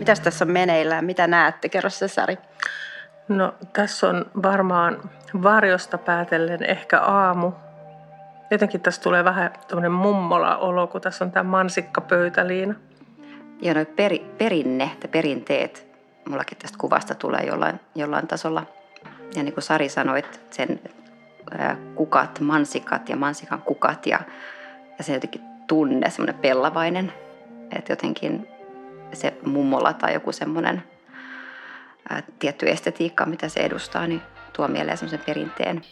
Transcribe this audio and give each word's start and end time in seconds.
Mitäs 0.00 0.20
tässä 0.20 0.44
on 0.44 0.50
meneillään? 0.50 1.04
Mitä 1.04 1.26
näette? 1.26 1.68
Kerro 1.68 1.90
se 1.90 2.08
Sari. 2.08 2.38
No 3.28 3.54
tässä 3.72 4.08
on 4.08 4.26
varmaan 4.42 5.10
varjosta 5.42 5.98
päätellen 5.98 6.62
ehkä 6.62 7.00
aamu. 7.00 7.52
Jotenkin 8.50 8.80
tässä 8.80 9.02
tulee 9.02 9.24
vähän 9.24 9.52
tämmöinen 9.68 9.92
mummola-olo, 9.92 10.86
kun 10.86 11.00
tässä 11.00 11.24
on 11.24 11.30
tämä 11.30 11.50
mansikkapöytäliina. 11.50 12.74
Ja 13.62 13.74
noi 13.74 13.86
peri, 13.86 14.30
perinne 14.38 14.90
tai 15.00 15.08
perinteet, 15.10 15.86
mullakin 16.28 16.58
tästä 16.58 16.78
kuvasta 16.78 17.14
tulee 17.14 17.42
jollain, 17.46 17.80
jollain 17.94 18.26
tasolla. 18.26 18.66
Ja 19.36 19.42
niin 19.42 19.54
kuin 19.54 19.64
Sari 19.64 19.88
sanoit, 19.88 20.40
sen 20.50 20.80
kukat, 21.94 22.40
mansikat 22.40 23.08
ja 23.08 23.16
mansikan 23.16 23.62
kukat 23.62 24.06
ja, 24.06 24.20
ja 24.98 25.04
se 25.04 25.14
jotenkin 25.14 25.42
tunne, 25.66 26.10
semmoinen 26.10 26.40
pellavainen, 26.40 27.12
että 27.76 27.92
jotenkin 27.92 28.48
se 29.12 29.34
mummola 29.46 29.92
tai 29.92 30.14
joku 30.14 30.32
semmoinen 30.32 30.82
tietty 32.38 32.70
estetiikka, 32.70 33.26
mitä 33.26 33.48
se 33.48 33.60
edustaa, 33.60 34.06
niin 34.06 34.22
tuo 34.52 34.68
mieleen 34.68 34.98
semmoisen 34.98 35.26
perinteen. 35.26 35.82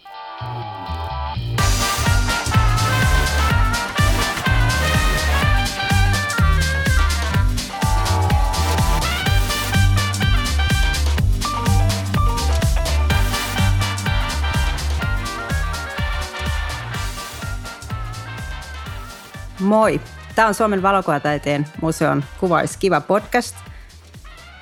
Moi! 19.60 20.00
Tämä 20.38 20.48
on 20.48 20.55
Suomen 20.55 20.83
valokuvataiteen 20.83 21.66
museon 21.80 22.24
Kuvais 22.41 22.77
kiva 22.77 23.01
podcast. 23.01 23.56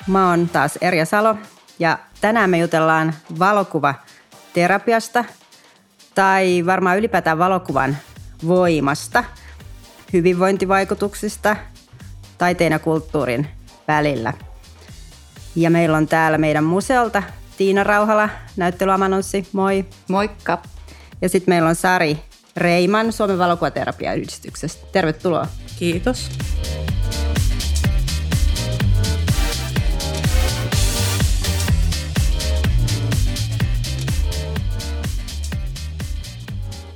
Mä 0.07 0.30
oon 0.30 0.49
taas 0.49 0.79
Erja 0.80 1.05
Salo 1.05 1.37
ja 1.79 1.99
tänään 2.21 2.51
me 2.51 2.59
jutellaan 2.59 3.15
valokuvaterapiasta 3.38 5.24
tai 6.15 6.63
varmaan 6.66 6.99
ylipäätään 6.99 7.38
valokuvan 7.38 7.97
voimasta, 8.47 9.24
hyvinvointivaikutuksista 10.13 11.57
taiteen 12.38 12.73
ja 12.73 12.79
kulttuurin 12.79 13.49
välillä. 13.88 14.32
Ja 15.57 15.71
meillä 15.71 15.97
on 15.97 16.09
täällä 16.09 16.38
meidän 16.38 16.65
museolta 16.65 17.23
Tiina 17.57 17.85
Rauhala, 17.85 18.29
näyttelyamanunssi, 18.57 19.49
moi. 19.52 19.85
Moikka. 20.09 20.63
Ja 21.23 21.29
sitten 21.29 21.52
meillä 21.52 21.69
on 21.69 21.77
Sari 21.77 22.19
Reiman 22.57 23.13
Suomen 23.13 23.38
valokuvaterapiayhdistyksestä. 23.38 24.87
Tervetuloa. 24.93 25.47
Kiitos. 25.79 26.30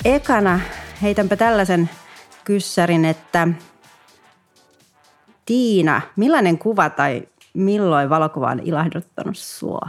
Ekana 0.04 0.60
heitänpä 1.02 1.36
tällaisen 1.36 1.90
kyssärin, 2.44 3.04
että 3.04 3.48
Tiina, 5.46 6.02
millainen 6.16 6.58
kuva 6.58 6.90
tai 6.90 7.28
milloin 7.54 8.10
valokuva 8.10 8.50
on 8.50 8.60
ilahduttanut 8.60 9.36
sua? 9.36 9.88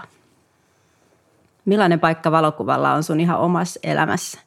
Millainen 1.66 2.00
paikka 2.00 2.32
valokuvalla 2.32 2.94
on 2.94 3.04
sun 3.04 3.20
ihan 3.20 3.40
omassa 3.40 3.80
elämässä? 3.84 4.40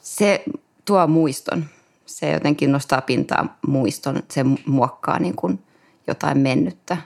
Se 0.00 0.44
tuo 0.84 1.06
muiston. 1.06 1.64
Se 2.12 2.30
jotenkin 2.30 2.72
nostaa 2.72 3.00
pintaa 3.00 3.58
muiston. 3.66 4.22
Se 4.30 4.44
muokkaa 4.66 5.18
niin 5.18 5.36
kuin 5.36 5.58
jotain 6.06 6.38
mennyttä 6.38 6.96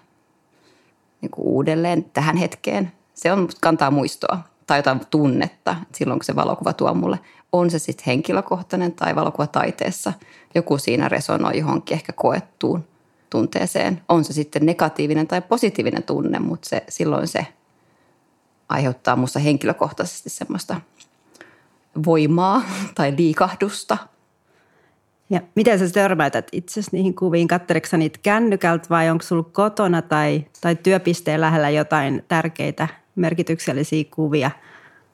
niin 1.21 1.31
kuin 1.31 1.47
uudelleen 1.47 2.05
tähän 2.05 2.37
hetkeen. 2.37 2.93
Se 3.15 3.33
on, 3.33 3.49
kantaa 3.61 3.91
muistoa 3.91 4.39
tai 4.67 4.79
jotain 4.79 5.01
tunnetta 5.11 5.77
silloin, 5.93 6.19
kun 6.19 6.25
se 6.25 6.37
valokuva 6.37 6.73
tuo 6.73 6.95
mulle. 6.95 7.19
On 7.53 7.71
se 7.71 7.79
sitten 7.79 8.05
henkilökohtainen 8.07 8.93
tai 8.93 9.15
valokuva 9.15 9.47
taiteessa. 9.47 10.13
Joku 10.55 10.79
siinä 10.79 11.09
resonoi 11.09 11.59
johonkin 11.59 11.95
ehkä 11.95 12.13
koettuun 12.13 12.85
tunteeseen. 13.31 14.03
On 14.09 14.25
se 14.25 14.33
sitten 14.33 14.67
negatiivinen 14.67 15.27
tai 15.27 15.43
positiivinen 15.43 16.03
tunne, 16.03 16.39
mutta 16.39 16.69
se, 16.69 16.85
silloin 16.89 17.29
se 17.29 17.47
aiheuttaa 18.69 19.17
minusta 19.17 19.39
henkilökohtaisesti 19.39 20.31
semmoista– 20.31 20.81
voimaa 22.05 22.63
tai 22.95 23.15
liikahdusta. 23.17 23.99
Ja 25.31 25.41
miten 25.55 25.79
sä 25.79 25.91
törmäytät 25.91 26.49
itse 26.53 26.81
niihin 26.93 27.15
kuviin? 27.15 27.49
Katteleksä 27.49 27.97
niitä 27.97 28.19
kännykältä 28.23 28.87
vai 28.91 29.11
onko 29.11 29.23
sulla 29.23 29.49
kotona 29.53 30.03
tai, 30.03 30.45
tai 30.61 30.77
työpisteen 30.77 31.41
lähellä 31.41 31.71
jotain 31.71 32.25
tärkeitä 32.29 32.89
merkityksellisiä 33.17 34.05
kuvia? 34.11 34.51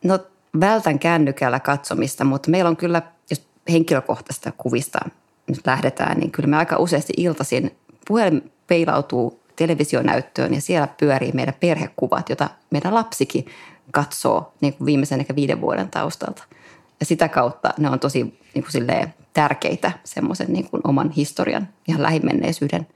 No 0.05 0.19
vältän 0.61 0.99
kännykällä 0.99 1.61
katsomista, 1.61 2.25
mutta 2.25 2.51
meillä 2.51 2.69
on 2.69 2.77
kyllä, 2.77 3.03
jos 3.31 3.47
henkilökohtaisista 3.73 4.53
kuvista 4.57 4.99
nyt 5.47 5.67
lähdetään, 5.67 6.19
niin 6.19 6.31
kyllä 6.31 6.49
me 6.49 6.57
aika 6.57 6.77
useasti 6.77 7.13
iltaisin 7.17 7.77
puhelin 8.09 8.53
peilautuu 8.67 9.41
televisionäyttöön 9.57 10.55
ja 10.55 10.61
siellä 10.61 10.89
pyörii 11.01 11.33
meidän 11.33 11.55
perhekuvat, 11.61 12.29
jota 12.29 12.51
meidän 12.71 12.95
lapsikin 12.95 13.47
katsoo 13.91 14.53
niin 14.61 14.75
kuin 14.75 14.87
viimeisen 14.87 15.21
ehkä 15.21 15.35
viiden 15.35 15.61
vuoden 15.61 15.91
taustalta– 15.91 16.43
ja 17.03 17.07
sitä 17.07 17.29
kautta 17.29 17.71
ne 17.79 17.91
on 17.91 18.01
tosi 18.01 18.39
niin 18.55 18.65
kuin 18.73 19.13
tärkeitä 19.35 19.93
semmoisen 20.05 20.53
niin 20.53 20.71
kuin 20.71 20.81
oman 20.85 21.11
historian, 21.11 21.69
ihan 21.89 22.03
lähimenneisyyden 22.03 22.87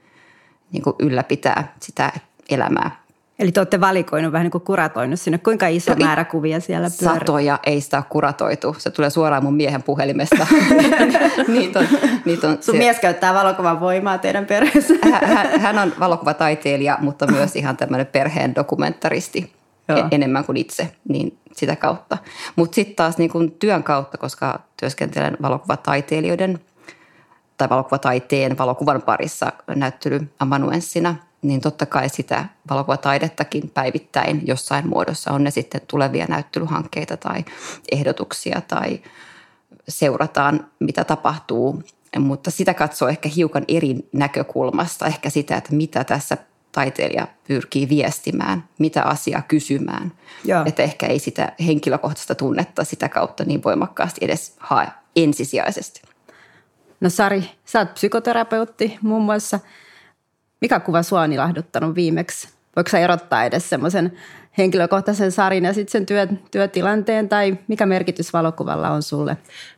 niin 0.71 0.83
kuin 0.83 0.95
ylläpitää 0.99 1.73
sitä 1.79 2.11
elämää. 2.49 2.91
Eli 3.39 3.51
te 3.51 3.59
olette 3.59 3.81
valikoinut 3.81 4.31
vähän 4.31 4.45
niin 4.45 4.51
kuin 4.51 4.63
kuratoinut 4.63 5.19
sinne. 5.19 5.37
Kuinka 5.37 5.67
iso 5.67 5.93
no, 5.93 6.05
määrä 6.05 6.25
kuvia 6.25 6.59
siellä 6.59 6.89
pyörii? 6.99 7.19
Satoja 7.19 7.59
ei 7.65 7.81
sitä 7.81 7.97
ole 7.97 8.05
kuratoitu. 8.09 8.75
Se 8.77 8.89
tulee 8.89 9.09
suoraan 9.09 9.43
mun 9.43 9.53
miehen 9.53 9.83
puhelimesta. 9.83 10.47
niitä 11.47 11.79
on, 11.79 11.87
niitä 12.25 12.47
on, 12.47 12.57
Sun 12.61 12.75
se... 12.75 12.77
mies 12.77 12.99
käyttää 12.99 13.33
valokuvan 13.33 13.79
voimaa 13.79 14.17
teidän 14.17 14.45
perheessä. 14.45 14.93
hän, 15.23 15.59
hän 15.59 15.79
on 15.79 15.93
valokuvataiteilija, 15.99 16.97
mutta 17.01 17.31
myös 17.31 17.55
ihan 17.55 17.77
tämmöinen 17.77 18.07
perheen 18.07 18.55
dokumentaristi. 18.55 19.56
Joo. 19.87 20.07
enemmän 20.11 20.45
kuin 20.45 20.57
itse, 20.57 20.91
niin 21.09 21.37
sitä 21.53 21.75
kautta. 21.75 22.17
Mutta 22.55 22.75
sitten 22.75 22.95
taas 22.95 23.17
niin 23.17 23.29
kun 23.29 23.51
työn 23.51 23.83
kautta, 23.83 24.17
koska 24.17 24.59
työskentelen 24.79 25.37
valokuvataiteilijoiden 25.41 26.59
tai 27.57 27.69
valokuvataiteen 27.69 28.57
valokuvan 28.57 29.01
parissa 29.01 29.53
näyttelyamanuenssina, 29.75 31.15
niin 31.41 31.61
totta 31.61 31.85
kai 31.85 32.09
sitä 32.09 32.45
valokuvataidettakin 32.69 33.69
päivittäin 33.69 34.47
jossain 34.47 34.87
muodossa 34.87 35.31
on 35.31 35.43
ne 35.43 35.51
sitten 35.51 35.81
tulevia 35.87 36.25
näyttelyhankkeita 36.29 37.17
tai 37.17 37.45
ehdotuksia 37.91 38.61
tai 38.67 39.01
seurataan, 39.87 40.67
mitä 40.79 41.03
tapahtuu. 41.03 41.83
Mutta 42.19 42.51
sitä 42.51 42.73
katsoo 42.73 43.07
ehkä 43.07 43.29
hiukan 43.29 43.65
eri 43.67 43.95
näkökulmasta, 44.13 45.05
ehkä 45.05 45.29
sitä, 45.29 45.57
että 45.57 45.75
mitä 45.75 46.03
tässä 46.03 46.37
taiteilija 46.71 47.27
pyrkii 47.47 47.89
viestimään, 47.89 48.63
mitä 48.79 49.03
asiaa 49.03 49.41
kysymään. 49.41 50.11
Joo. 50.45 50.63
Että 50.65 50.83
ehkä 50.83 51.05
ei 51.05 51.19
sitä 51.19 51.51
henkilökohtaista 51.65 52.35
tunnetta 52.35 52.83
sitä 52.83 53.09
kautta 53.09 53.43
niin 53.45 53.63
voimakkaasti 53.63 54.25
edes 54.25 54.55
hae 54.59 54.87
ensisijaisesti. 55.15 56.01
No 57.01 57.09
Sari, 57.09 57.49
sä 57.65 57.79
oot 57.79 57.93
psykoterapeutti 57.93 58.97
muun 59.01 59.23
muassa. 59.23 59.59
Mikä 60.61 60.79
kuva 60.79 61.03
sua 61.03 61.21
on 61.21 61.33
ilahduttanut 61.33 61.95
viimeksi? 61.95 62.49
Voiko 62.75 62.89
sä 62.89 62.99
erottaa 62.99 63.43
edes 63.43 63.69
semmoisen 63.69 64.11
henkilökohtaisen 64.57 65.31
Sarin 65.31 65.65
ja 65.65 65.73
sitten 65.73 65.91
sen 65.91 66.05
työ, 66.05 66.27
työtilanteen 66.51 67.29
tai 67.29 67.57
mikä 67.67 67.85
merkitys 67.85 68.33
valokuvalla 68.33 68.89
on 68.89 69.03
sulle? 69.03 69.37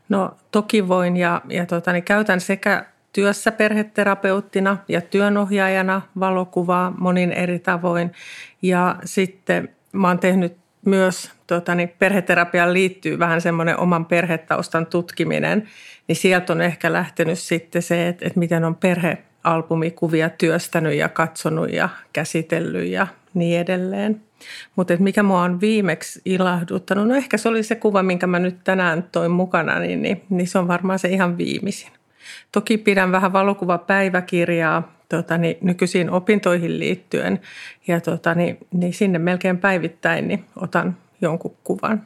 No 0.09 0.31
toki 0.51 0.88
voin 0.88 1.17
ja, 1.17 1.41
ja 1.50 1.66
tota, 1.66 1.91
niin 1.91 2.03
käytän 2.03 2.41
sekä 2.41 2.85
työssä 3.14 3.52
perheterapeuttina 3.52 4.78
ja 4.88 5.02
työnohjaajana 5.02 6.01
valokuvaa 6.19 6.94
monin 6.98 7.31
eri 7.31 7.60
tavoin. 7.60 8.12
Ja 8.62 8.95
sitten 9.06 9.69
mä 9.92 10.07
oon 10.07 10.19
tehnyt 10.19 10.57
myös 10.86 11.31
tuota, 11.48 11.75
niin 11.75 11.94
perheterapiaan 12.00 12.74
liittyy 12.74 13.19
vähän 13.19 13.42
semmoinen 13.42 13.80
oman 13.80 14.06
perhetaustan 14.06 14.86
tutkiminen, 14.86 15.68
niin 16.07 16.16
sieltä 16.16 16.54
on 16.54 16.62
ehkä 16.62 16.94
lähtenyt 16.94 17.39
sitten 17.39 17.81
se, 17.81 18.07
että, 18.07 18.25
että 18.28 18.39
miten 18.39 18.63
on 18.63 18.75
perhealbumikuvia 18.75 20.30
työstänyt 20.30 20.94
ja 20.94 21.10
katsonut 21.10 21.74
ja 21.74 21.89
käsitellyt 22.13 22.88
ja 22.89 23.07
niin 23.33 23.60
edelleen. 23.60 24.22
Mutta 24.75 24.94
mikä 25.00 25.24
mua 25.24 25.42
on 25.42 25.62
viimeksi 25.62 26.22
ilahduttanut, 26.25 27.07
no 27.07 27.16
ehkä 27.16 27.38
se 27.38 27.50
oli 27.50 27.63
se 27.63 27.75
kuva, 27.75 28.04
minkä 28.04 28.28
mä 28.28 28.39
nyt 28.39 28.57
tänään 28.63 29.04
toin 29.12 29.31
mukana, 29.31 29.80
niin, 29.80 30.01
niin, 30.01 30.22
niin 30.30 30.48
se 30.48 30.60
on 30.60 30.68
varmaan 30.68 31.00
se 31.00 31.07
ihan 31.07 31.38
viimeisin. 31.38 31.99
Toki 32.52 32.78
pidän 32.78 33.12
vähän 33.12 33.34
valokuvapäiväkirjaa 33.34 34.92
tota, 35.10 35.38
niin, 35.38 35.58
nykyisiin 35.62 36.10
opintoihin 36.10 36.80
liittyen 36.80 37.40
ja 37.88 38.02
tota, 38.02 38.36
niin, 38.36 38.58
niin 38.74 38.94
sinne 38.94 39.20
melkein 39.20 39.58
päivittäin 39.58 40.28
niin 40.28 40.46
otan 40.56 40.98
jonkun 41.22 41.56
kuvan. 41.64 42.04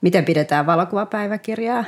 Miten 0.00 0.24
pidetään 0.24 0.66
valokuvapäiväkirjaa? 0.66 1.84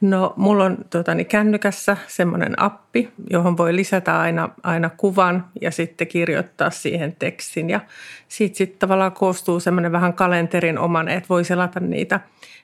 No 0.00 0.34
mulla 0.36 0.64
on 0.64 0.78
totani, 0.90 1.24
kännykässä 1.24 1.96
semmoinen 2.06 2.62
appi, 2.62 3.08
johon 3.30 3.56
voi 3.56 3.76
lisätä 3.76 4.20
aina, 4.20 4.48
aina 4.62 4.90
kuvan 4.96 5.44
ja 5.60 5.70
sitten 5.70 6.06
kirjoittaa 6.06 6.70
siihen 6.70 7.16
tekstin. 7.18 7.70
Ja 7.70 7.80
siitä 8.28 8.56
sitten 8.56 8.78
tavallaan 8.78 9.12
koostuu 9.12 9.60
semmoinen 9.60 9.92
vähän 9.92 10.14
kalenterin 10.14 10.78
oman, 10.78 11.08
että 11.08 11.28
voi 11.28 11.44
selata 11.44 11.80
niitä, 11.80 12.20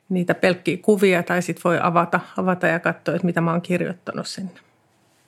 niitä 0.09 0.35
pelkkiä 0.35 0.77
kuvia 0.83 1.23
tai 1.23 1.43
sitten 1.43 1.65
voi 1.65 1.79
avata, 1.83 2.21
avata 2.37 2.67
ja 2.67 2.81
katsoa, 2.81 3.15
että 3.15 3.27
mitä 3.27 3.41
mä 3.41 3.51
oon 3.51 3.63
kirjoittanut 3.63 4.27
sinne. 4.27 4.61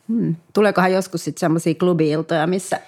Hmm. 0.08 0.36
Tuleekohan 0.52 0.92
joskus 0.92 1.24
sitten 1.24 1.40
semmoisia 1.40 1.74
klubi-iltoja, 1.74 2.46
missä 2.46 2.80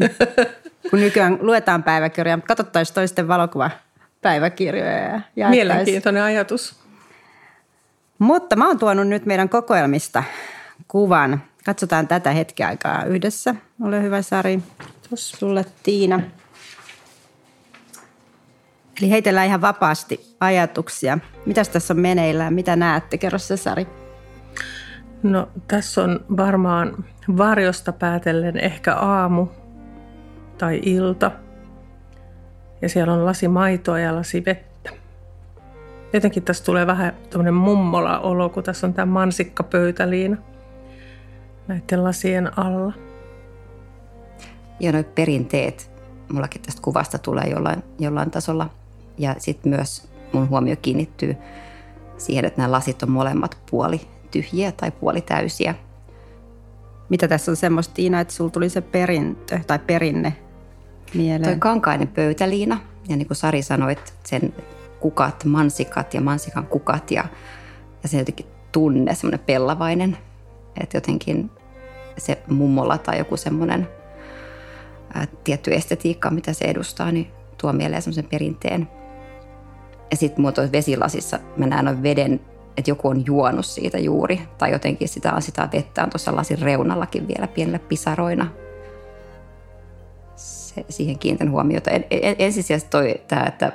kun 0.90 1.00
nykyään 1.00 1.38
luetaan 1.40 1.82
päiväkirjaa, 1.82 2.36
mutta 2.36 2.48
katsottaisiin 2.48 2.94
toisten 2.94 3.28
valokuvapäiväkirjoja. 3.28 5.20
Ja 5.36 5.50
Mielenkiintoinen 5.50 6.22
ajatus. 6.22 6.84
Mutta 8.18 8.56
mä 8.56 8.66
oon 8.68 8.78
tuonut 8.78 9.08
nyt 9.08 9.26
meidän 9.26 9.48
kokoelmista 9.48 10.22
kuvan. 10.88 11.42
Katsotaan 11.64 12.08
tätä 12.08 12.30
hetken 12.30 12.66
aikaa 12.66 13.04
yhdessä. 13.04 13.54
Ole 13.82 14.02
hyvä 14.02 14.22
Sari. 14.22 14.58
Tuossa 15.08 15.36
sulle 15.36 15.64
Tiina. 15.82 16.20
Eli 19.00 19.10
heitellään 19.10 19.46
ihan 19.46 19.60
vapaasti 19.60 20.36
ajatuksia. 20.40 21.18
Mitäs 21.46 21.68
tässä 21.68 21.94
on 21.94 22.00
meneillään? 22.00 22.54
Mitä 22.54 22.76
näette? 22.76 23.18
Kerro 23.18 23.38
se 23.38 23.56
Sari. 23.56 23.86
No 25.22 25.48
tässä 25.68 26.02
on 26.02 26.24
varmaan 26.36 27.04
varjosta 27.36 27.92
päätellen 27.92 28.56
ehkä 28.56 28.94
aamu 28.94 29.46
tai 30.58 30.80
ilta. 30.82 31.30
Ja 32.82 32.88
siellä 32.88 33.12
on 33.12 33.26
lasi 33.26 33.48
maitoa 33.48 33.98
ja 33.98 34.14
lasi 34.14 34.42
vettä. 34.46 34.90
Jotenkin 36.12 36.42
tässä 36.42 36.64
tulee 36.64 36.86
vähän 36.86 37.12
tämmöinen 37.30 37.54
mummola-olo, 37.54 38.48
kun 38.48 38.62
tässä 38.62 38.86
on 38.86 38.94
tämä 38.94 39.12
mansikkapöytäliina 39.12 40.36
näiden 41.68 42.04
lasien 42.04 42.58
alla. 42.58 42.92
Ja 44.80 44.92
noin 44.92 45.04
perinteet, 45.04 45.90
mullakin 46.32 46.62
tästä 46.62 46.82
kuvasta 46.82 47.18
tulee 47.18 47.44
jollain, 47.44 47.82
jollain 47.98 48.30
tasolla. 48.30 48.70
Ja 49.18 49.34
sitten 49.38 49.72
myös 49.72 50.08
mun 50.32 50.48
huomio 50.48 50.76
kiinnittyy 50.82 51.36
siihen, 52.18 52.44
että 52.44 52.60
nämä 52.60 52.72
lasit 52.72 53.02
on 53.02 53.10
molemmat 53.10 53.58
puoli 53.70 54.00
tyhjiä 54.30 54.72
tai 54.72 54.90
puoli 54.90 55.20
täysiä. 55.20 55.74
Mitä 57.08 57.28
tässä 57.28 57.52
on 57.52 57.56
semmoista, 57.56 57.94
Tiina, 57.94 58.20
että 58.20 58.34
sulla 58.34 58.50
tuli 58.50 58.68
se 58.68 58.80
perintö 58.80 59.60
tai 59.66 59.78
perinne 59.78 60.36
mieleen? 61.14 61.42
Toi 61.42 61.56
kankainen 61.58 62.08
pöytäliina. 62.08 62.80
Ja 63.08 63.16
niin 63.16 63.26
kuin 63.26 63.36
Sari 63.36 63.62
sanoi, 63.62 63.96
sen 64.24 64.54
kukat, 65.00 65.44
mansikat 65.44 66.14
ja 66.14 66.20
mansikan 66.20 66.66
kukat 66.66 67.10
ja, 67.10 67.24
ja 68.02 68.08
se 68.08 68.18
jotenkin 68.18 68.46
tunne, 68.72 69.14
semmoinen 69.14 69.46
pellavainen. 69.46 70.18
Että 70.80 70.96
jotenkin 70.96 71.50
se 72.18 72.42
mummola 72.48 72.98
tai 72.98 73.18
joku 73.18 73.36
semmoinen 73.36 73.88
tietty 75.44 75.74
estetiikka, 75.74 76.30
mitä 76.30 76.52
se 76.52 76.64
edustaa, 76.64 77.12
niin 77.12 77.30
tuo 77.58 77.72
mieleen 77.72 78.02
semmoisen 78.02 78.28
perinteen. 78.30 78.88
Ja 80.10 80.16
sitten 80.16 80.42
muoto 80.42 80.62
vesilasissa 80.72 81.38
mä 81.56 81.66
näen 81.66 81.84
noin 81.84 82.02
veden 82.02 82.40
että 82.76 82.90
joku 82.90 83.08
on 83.08 83.26
juonut 83.26 83.66
siitä 83.66 83.98
juuri, 83.98 84.40
tai 84.58 84.72
jotenkin 84.72 85.08
sitä, 85.08 85.40
sitä 85.40 85.68
vettä 85.72 86.02
on 86.02 86.10
tuossa 86.10 86.36
lasin 86.36 86.58
reunallakin 86.58 87.28
vielä 87.28 87.46
pienellä 87.46 87.78
pisaroina. 87.78 88.46
Se, 90.36 90.84
siihen 90.88 91.18
kiinnitän 91.18 91.50
huomiota. 91.50 91.90
En, 91.90 92.04
en, 92.10 92.36
ensisijaisesti 92.38 92.90
toi 92.90 93.14
tämä, 93.28 93.44
että 93.44 93.72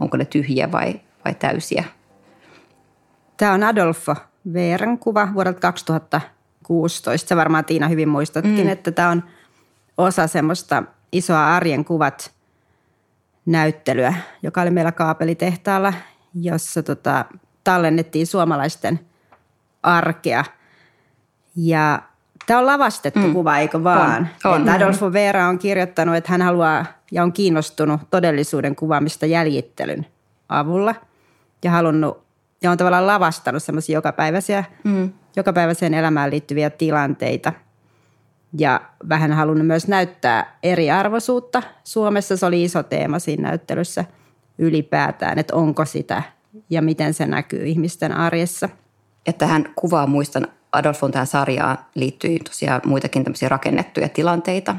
onko 0.00 0.16
ne 0.16 0.24
tyhjiä 0.24 0.72
vai, 0.72 1.00
vai 1.24 1.34
täysiä. 1.34 1.84
Tämä 3.36 3.52
on 3.52 3.62
Adolfo 3.62 4.16
Veeren 4.52 4.98
kuva 4.98 5.28
vuodelta 5.34 5.60
2016. 5.60 7.28
Sä 7.28 7.36
varmaan 7.36 7.64
Tiina 7.64 7.88
hyvin 7.88 8.08
muistatkin, 8.08 8.66
mm. 8.66 8.68
että 8.68 8.90
tämä 8.90 9.10
on 9.10 9.22
osa 9.98 10.26
semmoista 10.26 10.82
isoa 11.12 11.56
arjen 11.56 11.84
kuvat 11.84 12.35
näyttelyä, 13.46 14.14
joka 14.42 14.62
oli 14.62 14.70
meillä 14.70 14.92
kaapelitehtaalla, 14.92 15.92
jossa 16.34 16.82
tota, 16.82 17.24
tallennettiin 17.64 18.26
suomalaisten 18.26 19.00
arkea. 19.82 20.44
Ja 21.56 22.02
tämä 22.46 22.60
on 22.60 22.66
lavastettu 22.66 23.20
mm. 23.20 23.32
kuva, 23.32 23.58
eikö 23.58 23.84
vaan? 23.84 24.28
On, 24.44 24.52
on. 24.52 24.68
Adolfo 24.68 25.12
Vera 25.12 25.48
on 25.48 25.58
kirjoittanut, 25.58 26.16
että 26.16 26.32
hän 26.32 26.42
haluaa 26.42 26.86
ja 27.12 27.22
on 27.22 27.32
kiinnostunut 27.32 28.00
todellisuuden 28.10 28.76
kuvaamista 28.76 29.26
jäljittelyn 29.26 30.06
avulla. 30.48 30.94
Ja 31.64 31.70
halunnut, 31.70 32.24
ja 32.62 32.70
on 32.70 32.76
tavallaan 32.76 33.06
lavastanut 33.06 33.62
semmoisia 33.62 33.94
jokapäiväisiä, 33.94 34.64
mm. 34.84 35.12
jokapäiväiseen 35.36 35.94
elämään 35.94 36.30
liittyviä 36.30 36.70
tilanteita. 36.70 37.52
Ja 38.58 38.80
vähän 39.08 39.32
halunnut 39.32 39.66
myös 39.66 39.88
näyttää 39.88 40.58
eriarvoisuutta. 40.62 41.62
Suomessa 41.84 42.36
se 42.36 42.46
oli 42.46 42.64
iso 42.64 42.82
teema 42.82 43.18
siinä 43.18 43.48
näyttelyssä 43.48 44.04
ylipäätään, 44.58 45.38
että 45.38 45.56
onko 45.56 45.84
sitä 45.84 46.22
ja 46.70 46.82
miten 46.82 47.14
se 47.14 47.26
näkyy 47.26 47.66
ihmisten 47.66 48.12
arjessa. 48.12 48.68
Että 49.26 49.46
hän 49.46 49.72
kuvaa, 49.76 50.06
muistan, 50.06 50.48
Adolfon 50.72 51.10
tähän 51.10 51.26
sarjaan 51.26 51.78
liittyi 51.94 52.38
tosiaan 52.38 52.80
muitakin 52.84 53.24
tämmöisiä 53.24 53.48
rakennettuja 53.48 54.08
tilanteita. 54.08 54.76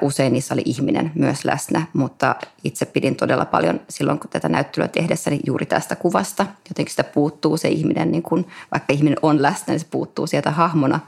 Usein 0.00 0.32
niissä 0.32 0.54
oli 0.54 0.62
ihminen 0.64 1.12
myös 1.14 1.44
läsnä, 1.44 1.86
mutta 1.92 2.36
itse 2.64 2.86
pidin 2.86 3.16
todella 3.16 3.44
paljon 3.44 3.80
silloin, 3.88 4.18
kun 4.18 4.30
tätä 4.30 4.48
näyttelyä 4.48 4.88
tehdessä, 4.88 5.30
niin 5.30 5.40
juuri 5.46 5.66
tästä 5.66 5.96
kuvasta. 5.96 6.46
Jotenkin 6.68 6.90
sitä 6.90 7.04
puuttuu 7.04 7.56
se 7.56 7.68
ihminen, 7.68 8.10
niin 8.10 8.22
kun, 8.22 8.46
vaikka 8.72 8.92
ihminen 8.92 9.18
on 9.22 9.42
läsnä, 9.42 9.72
niin 9.72 9.80
se 9.80 9.86
puuttuu 9.90 10.26
sieltä 10.26 10.50
hahmona. 10.50 11.00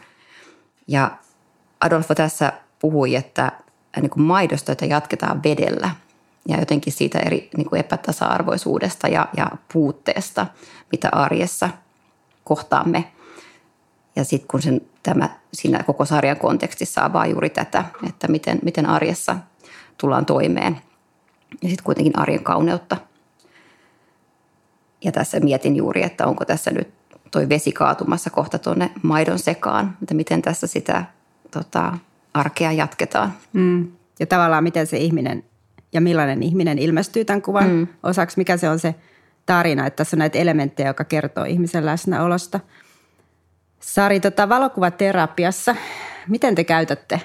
Ja 0.89 1.11
Adolfo 1.81 2.15
tässä 2.15 2.53
puhui, 2.79 3.15
että 3.15 3.53
niin 4.01 4.11
kuin 4.11 4.23
maidosta, 4.23 4.85
jatketaan 4.85 5.43
vedellä– 5.43 5.91
ja 6.49 6.59
jotenkin 6.59 6.93
siitä 6.93 7.19
eri 7.19 7.49
niin 7.57 7.69
kuin 7.69 7.81
epätasa-arvoisuudesta 7.81 9.09
ja, 9.09 9.29
ja 9.37 9.51
puutteesta, 9.73 10.47
mitä 10.93 11.09
arjessa 11.13 11.71
kohtaamme. 12.45 13.13
Ja 14.17 14.25
sitten 14.25 14.49
kun 14.49 14.63
sen, 14.63 14.81
tämä 15.03 15.29
siinä 15.53 15.83
koko 15.83 16.05
sarjan 16.05 16.37
kontekstissa 16.37 17.05
avaa 17.05 17.27
juuri 17.27 17.51
tätä, 17.51 17.85
että 18.09 18.29
miten, 18.29 18.59
miten 18.63 18.87
arjessa 18.87 19.37
tullaan 19.99 20.27
toimeen. 20.27 20.81
Ja 21.63 21.69
sitten 21.69 21.85
kuitenkin 21.85 22.19
arjen 22.19 22.45
kauneutta. 22.45 22.97
Ja 25.05 25.13
tässä 25.13 25.41
mietin 25.41 25.77
juuri, 25.77 26.03
että 26.03 26.27
onko 26.27 26.45
tässä 26.45 26.71
nyt 26.71 26.89
toi 27.31 27.49
vesi 27.49 27.73
kaatumassa 27.73 28.31
kohta 28.31 28.59
tuonne 28.59 28.91
maidon 29.03 29.39
sekaan, 29.39 29.97
että 30.03 30.15
miten 30.15 30.43
tässä 30.43 30.67
sitä 30.67 31.05
tota, 31.57 31.99
arkea 32.35 32.73
jatketaan. 32.73 33.33
Mm. 33.53 33.93
Ja 34.21 34.27
tavallaan 34.27 34.65
miten 34.65 34.87
se 34.87 34.97
ihminen 34.97 35.45
ja 35.93 36.01
millainen 36.01 36.43
ihminen 36.43 36.79
ilmestyy 36.79 37.25
tämän 37.25 37.43
kuvan 37.43 37.71
mm. 37.71 37.87
osaksi, 38.03 38.39
mikä 38.39 38.57
se 38.57 38.69
on 38.69 38.79
se 38.79 38.95
tarina, 39.47 39.87
että 39.87 39.97
tässä 39.97 40.17
on 40.17 40.19
näitä 40.19 40.39
elementtejä, 40.39 40.89
joka 40.89 41.05
kertoo 41.05 41.45
ihmisen 41.45 41.87
läsnäolosta. 41.87 42.61
Sari, 43.81 44.21
tota, 44.21 44.49
valokuvaterapiassa, 44.49 45.77
miten 46.29 46.55
te 46.55 46.65
käytätte 46.65 47.21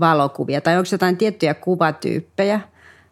valokuvia? 0.00 0.60
Tai 0.60 0.76
onko 0.76 0.88
jotain 0.92 1.16
tiettyjä 1.16 1.54
kuvatyyppejä? 1.54 2.60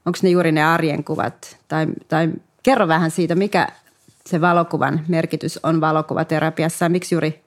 Onko 0.06 0.18
ne 0.22 0.28
juuri 0.28 0.52
ne 0.52 0.64
arjen 0.64 1.04
kuvat? 1.04 1.56
Tai, 1.68 1.86
tai 2.08 2.30
kerro 2.62 2.88
vähän 2.88 3.10
siitä, 3.10 3.34
mikä 3.34 3.68
se 4.26 4.40
valokuvan 4.40 5.00
merkitys 5.08 5.60
on 5.62 5.80
valokuvaterapiassa 5.80 6.84
ja 6.84 6.88
miksi 6.88 7.14
juuri 7.14 7.41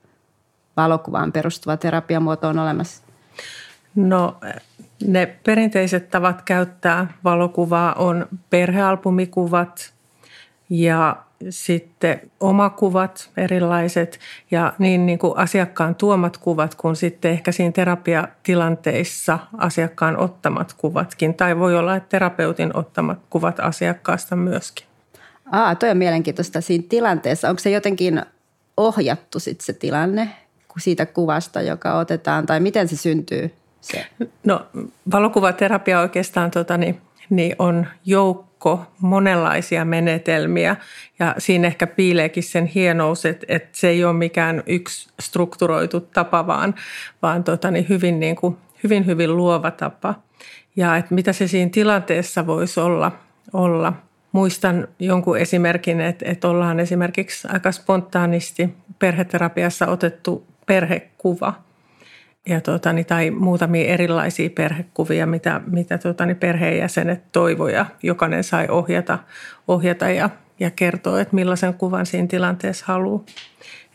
valokuvaan 0.77 1.31
perustuva 1.31 1.77
terapiamuoto 1.77 2.47
on 2.47 2.59
olemassa? 2.59 3.03
No 3.95 4.37
ne 5.07 5.25
perinteiset 5.45 6.09
tavat 6.09 6.41
käyttää 6.41 7.13
valokuvaa 7.23 7.93
on 7.93 8.27
perhealbumikuvat 8.49 9.93
ja 10.69 11.15
sitten 11.49 12.31
omakuvat 12.39 13.29
erilaiset 13.37 14.19
ja 14.51 14.73
niin, 14.79 15.05
niin 15.05 15.19
kuin 15.19 15.37
asiakkaan 15.37 15.95
tuomat 15.95 16.37
kuvat 16.37 16.75
kuin 16.75 16.95
sitten 16.95 17.31
ehkä 17.31 17.51
siinä 17.51 17.71
terapiatilanteissa 17.71 19.39
asiakkaan 19.57 20.17
ottamat 20.17 20.73
kuvatkin. 20.73 21.33
Tai 21.33 21.59
voi 21.59 21.77
olla, 21.77 21.95
että 21.95 22.09
terapeutin 22.09 22.77
ottamat 22.77 23.19
kuvat 23.29 23.59
asiakkaasta 23.59 24.35
myöskin. 24.35 24.85
Aa, 25.51 25.75
toi 25.75 25.89
on 25.89 25.97
mielenkiintoista 25.97 26.61
siinä 26.61 26.83
tilanteessa. 26.89 27.49
Onko 27.49 27.59
se 27.59 27.69
jotenkin 27.69 28.21
ohjattu 28.77 29.39
sitten 29.39 29.65
se 29.65 29.73
tilanne 29.73 30.29
siitä 30.79 31.05
kuvasta, 31.05 31.61
joka 31.61 31.93
otetaan, 31.97 32.45
tai 32.45 32.59
miten 32.59 32.87
se 32.87 32.97
syntyy? 32.97 33.51
se? 33.85 34.05
No 34.43 34.65
valokuvaterapia 35.11 35.99
oikeastaan 35.99 36.51
tota, 36.51 36.77
niin, 36.77 37.01
niin 37.29 37.55
on 37.59 37.87
joukko 38.05 38.85
monenlaisia 38.99 39.85
menetelmiä 39.85 40.75
ja 41.19 41.35
siinä 41.37 41.67
ehkä 41.67 41.87
piileekin 41.87 42.43
sen 42.43 42.65
hienous, 42.65 43.25
että, 43.25 43.45
että 43.49 43.69
se 43.71 43.87
ei 43.87 44.05
ole 44.05 44.13
mikään 44.13 44.63
yksi 44.67 45.09
strukturoitu 45.19 45.99
tapa, 45.99 46.47
vaan, 46.47 46.75
vaan 47.21 47.43
tota, 47.43 47.71
niin 47.71 47.89
hyvin, 47.89 48.19
niin 48.19 48.35
kuin, 48.35 48.57
hyvin, 48.83 49.05
hyvin 49.05 49.37
luova 49.37 49.71
tapa. 49.71 50.15
Ja 50.75 50.97
että 50.97 51.15
mitä 51.15 51.33
se 51.33 51.47
siinä 51.47 51.71
tilanteessa 51.73 52.47
voisi 52.47 52.79
olla, 52.79 53.11
olla 53.53 53.93
muistan 54.31 54.87
jonkun 54.99 55.37
esimerkin, 55.37 56.01
että, 56.01 56.25
että 56.27 56.47
ollaan 56.47 56.79
esimerkiksi 56.79 57.47
aika 57.51 57.71
spontaanisti 57.71 58.75
perheterapiassa 58.99 59.87
otettu 59.87 60.47
perhekuva– 60.65 61.53
ja 62.49 62.61
tuota, 62.61 62.93
niin, 62.93 63.05
tai 63.05 63.31
muutamia 63.31 63.87
erilaisia 63.87 64.49
perhekuvia, 64.49 65.25
mitä, 65.25 65.61
mitä 65.67 65.97
tuota, 65.97 66.25
niin 66.25 66.37
perheenjäsenet 66.37 67.31
toivoja. 67.31 67.85
Jokainen 68.03 68.43
sai 68.43 68.67
ohjata, 68.69 69.19
ohjata 69.67 70.09
ja, 70.09 70.29
ja 70.59 70.71
kertoa, 70.71 71.21
että 71.21 71.35
millaisen 71.35 71.73
kuvan 71.73 72.05
siinä 72.05 72.27
tilanteessa 72.27 72.85
haluaa. 72.87 73.23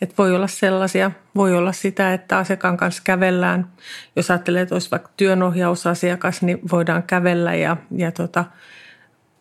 Että 0.00 0.14
voi 0.18 0.36
olla 0.36 0.46
sellaisia, 0.46 1.10
voi 1.34 1.56
olla 1.56 1.72
sitä, 1.72 2.14
että 2.14 2.38
asiakkaan 2.38 2.76
kanssa 2.76 3.02
kävellään. 3.04 3.66
Jos 4.16 4.30
ajattelee, 4.30 4.62
että 4.62 4.74
olisi 4.74 4.90
vaikka 4.90 5.10
työnohjausasiakas, 5.16 6.42
niin 6.42 6.60
voidaan 6.72 7.02
kävellä 7.02 7.54
ja, 7.54 7.76
ja 7.96 8.12
tuota, 8.12 8.44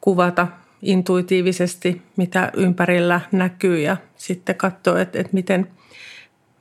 kuvata 0.01 0.47
intuitiivisesti, 0.81 2.01
mitä 2.17 2.51
ympärillä 2.53 3.21
näkyy 3.31 3.79
ja 3.79 3.97
sitten 4.15 4.55
katsoa, 4.55 5.01
että, 5.01 5.19
että 5.19 5.33
miten– 5.33 5.67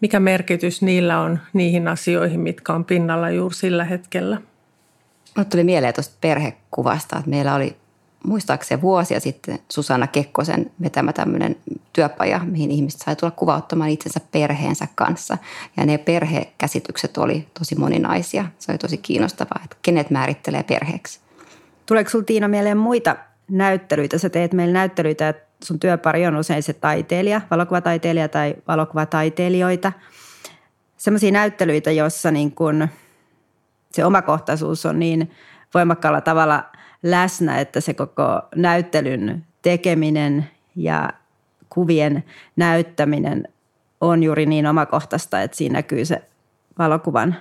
mikä 0.01 0.21
merkitys 0.21 0.83
niillä 0.83 1.21
on 1.21 1.39
niihin 1.53 1.89
asioihin, 1.89 2.41
mitkä 2.41 2.73
on 2.73 2.85
pinnalla 2.85 3.31
juuri 3.31 3.55
sillä 3.55 3.85
hetkellä. 3.85 4.37
Minulle 5.35 5.51
tuli 5.51 5.65
mieleen 5.65 5.95
tuosta 5.95 6.17
perhekuvasta, 6.21 7.17
että 7.19 7.31
meillä 7.31 7.55
oli 7.55 7.77
muistaakseni 8.25 8.83
vuosia 8.83 9.21
sitten 9.21 9.59
Susanna 9.73 10.07
Kekkosen 10.07 10.71
vetämä 10.83 11.13
tämmöinen 11.13 11.57
työpaja, 11.93 12.41
mihin 12.45 12.71
ihmiset 12.71 13.01
sai 13.01 13.17
tulla 13.17 13.31
kuvauttamaan 13.31 13.91
itsensä 13.91 14.21
perheensä 14.33 14.89
kanssa. 14.95 15.39
Ja 15.77 15.87
ne 15.87 15.99
perhekäsitykset 15.99 17.19
oli 17.19 17.47
tosi 17.59 17.75
moninaisia. 17.75 18.45
Se 18.59 18.73
oli 18.73 18.79
tosi 18.79 18.97
kiinnostavaa, 18.97 19.61
että 19.65 19.77
kenet 19.83 20.11
määrittelee 20.11 20.63
perheeksi. 20.63 21.21
Tuleeko 21.87 22.11
sinulla 22.11 22.27
Tiina 22.27 22.49
mieleen 22.49 22.79
muita 22.79 23.17
näyttelyitä? 23.51 24.19
Sä 24.19 24.31
teet 24.31 24.53
meillä 24.53 24.73
näyttelyitä, 24.73 25.29
että 25.29 25.48
sun 25.65 25.81
työpari 25.81 26.27
on 26.27 26.37
usein 26.37 26.63
se 26.63 26.73
taiteilija, 26.73 27.41
valokuvataiteilija 27.51 28.29
tai 28.29 28.55
valokuvataiteilijoita. 28.69 29.93
Sellaisia 30.97 31.33
näyttelyitä, 31.33 31.91
joissa 31.91 32.31
niin 32.31 32.53
kun 32.53 32.89
se 33.93 34.05
omakohtaisuus 34.05 34.87
on 34.87 34.99
niin 34.99 35.31
voimakkaalla 35.75 36.21
tavalla 36.21 36.65
läsnä, 37.03 37.61
että 37.61 37.81
se 37.81 37.95
koko 37.95 38.43
näyttelyn 38.55 39.45
tekeminen 39.63 40.51
ja 40.77 41.11
kuvien 41.69 42.25
näyttäminen 42.57 43.49
on 44.01 44.23
juuri 44.23 44.47
niin 44.47 44.67
omakohtaista, 44.67 45.43
että 45.43 45.57
siinä 45.57 45.73
näkyy 45.73 46.05
se 46.05 46.23
valokuvan 46.79 47.37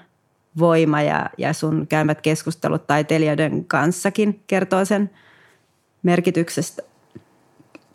voima 0.59 1.01
ja, 1.01 1.29
ja 1.37 1.53
sun 1.53 1.87
käymät 1.87 2.21
keskustelut 2.21 2.87
taiteilijoiden 2.87 3.65
kanssakin 3.65 4.43
kertoo 4.47 4.85
sen 4.85 5.09
merkityksestä 6.03 6.83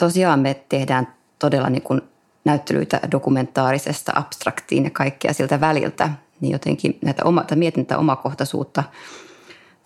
tosiaan 0.02 0.40
me 0.40 0.54
tehdään 0.68 1.14
todella 1.38 1.70
niin 1.70 1.82
kuin 1.82 2.00
näyttelyitä 2.44 3.00
dokumentaarisesta 3.10 4.12
abstraktiin 4.14 4.84
ja 4.84 4.90
kaikkea 4.90 5.32
siltä 5.32 5.60
väliltä, 5.60 6.10
niin 6.40 6.52
jotenkin 6.52 6.98
näitä 7.04 7.24
oma, 7.24 7.44
mietintä 7.54 7.98
omakohtaisuutta, 7.98 8.84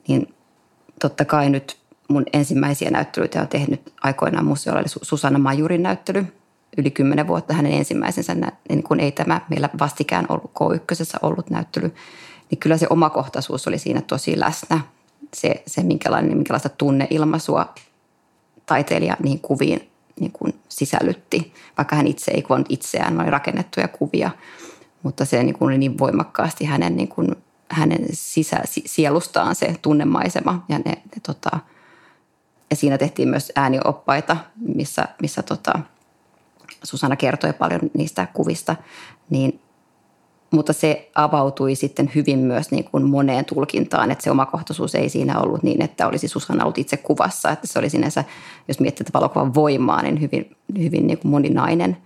niin 0.08 0.34
totta 1.00 1.24
kai 1.24 1.50
nyt 1.50 1.76
mun 2.08 2.24
ensimmäisiä 2.32 2.90
näyttelyitä 2.90 3.40
on 3.40 3.48
tehnyt 3.48 3.92
aikoinaan 4.02 4.46
museolla, 4.46 4.80
eli 4.80 4.88
Susanna 4.88 5.38
Majurin 5.38 5.82
näyttely, 5.82 6.26
yli 6.78 6.90
kymmenen 6.90 7.26
vuotta 7.26 7.54
hänen 7.54 7.72
ensimmäisensä, 7.72 8.36
niin 8.68 8.82
kuin 8.82 9.00
ei 9.00 9.12
tämä 9.12 9.40
meillä 9.48 9.68
vastikään 9.78 10.26
ollut 10.28 10.50
K1 10.60 11.18
ollut 11.22 11.50
näyttely, 11.50 11.94
niin 12.50 12.58
kyllä 12.58 12.76
se 12.76 12.86
omakohtaisuus 12.90 13.68
oli 13.68 13.78
siinä 13.78 14.00
tosi 14.00 14.40
läsnä. 14.40 14.80
Se, 15.34 15.62
se 15.66 15.82
minkälainen, 15.82 16.36
minkälaista 16.36 16.68
tunneilmaisua 16.68 17.74
taiteilija 18.66 19.16
niihin 19.22 19.40
kuviin 19.40 19.90
niin 20.20 20.32
kuin 20.32 20.60
sisällytti, 20.68 21.54
vaikka 21.78 21.96
hän 21.96 22.06
itse 22.06 22.30
ei 22.30 22.42
kuvannut 22.42 22.72
itseään, 22.72 23.20
oli 23.20 23.30
rakennettuja 23.30 23.88
kuvia, 23.88 24.30
mutta 25.02 25.24
se 25.24 25.42
niin 25.42 25.58
kuin 25.58 25.66
oli 25.68 25.78
niin 25.78 25.98
voimakkaasti 25.98 26.64
hänen, 26.64 26.96
niin 26.96 27.08
kuin, 27.08 27.36
hänen 27.70 28.06
sisä, 28.12 28.60
sielustaan 28.64 29.54
se 29.54 29.74
tunnemaisema. 29.82 30.64
Ja, 30.68 30.78
ne, 30.78 30.90
ne, 30.90 31.20
tota, 31.26 31.58
ja 32.70 32.76
siinä 32.76 32.98
tehtiin 32.98 33.28
myös 33.28 33.52
äänioppaita, 33.56 34.36
missä, 34.74 35.08
missä 35.22 35.42
tota, 35.42 35.78
Susanna 36.84 37.16
kertoi 37.16 37.52
paljon 37.52 37.80
niistä 37.94 38.26
kuvista, 38.32 38.76
niin 39.30 39.60
mutta 40.50 40.72
se 40.72 41.10
avautui 41.14 41.74
sitten 41.74 42.10
hyvin 42.14 42.38
myös 42.38 42.70
niin 42.70 42.84
kuin 42.84 43.04
moneen 43.04 43.44
tulkintaan, 43.44 44.10
että 44.10 44.24
se 44.24 44.30
omakohtaisuus 44.30 44.94
ei 44.94 45.08
siinä 45.08 45.40
ollut 45.40 45.62
niin, 45.62 45.82
että 45.82 46.06
olisi 46.06 46.28
Susanna 46.28 46.64
ollut 46.64 46.78
itse 46.78 46.96
kuvassa, 46.96 47.50
että 47.50 47.66
se 47.66 47.78
oli 47.78 47.90
sinänsä, 47.90 48.24
jos 48.68 48.80
miettii 48.80 49.04
tätä 49.04 49.18
valokuvan 49.18 49.54
voimaa, 49.54 50.02
niin 50.02 50.20
hyvin, 50.20 50.56
hyvin 50.78 51.06
niin 51.06 51.18
kuin 51.18 51.30
moninainen. 51.30 51.96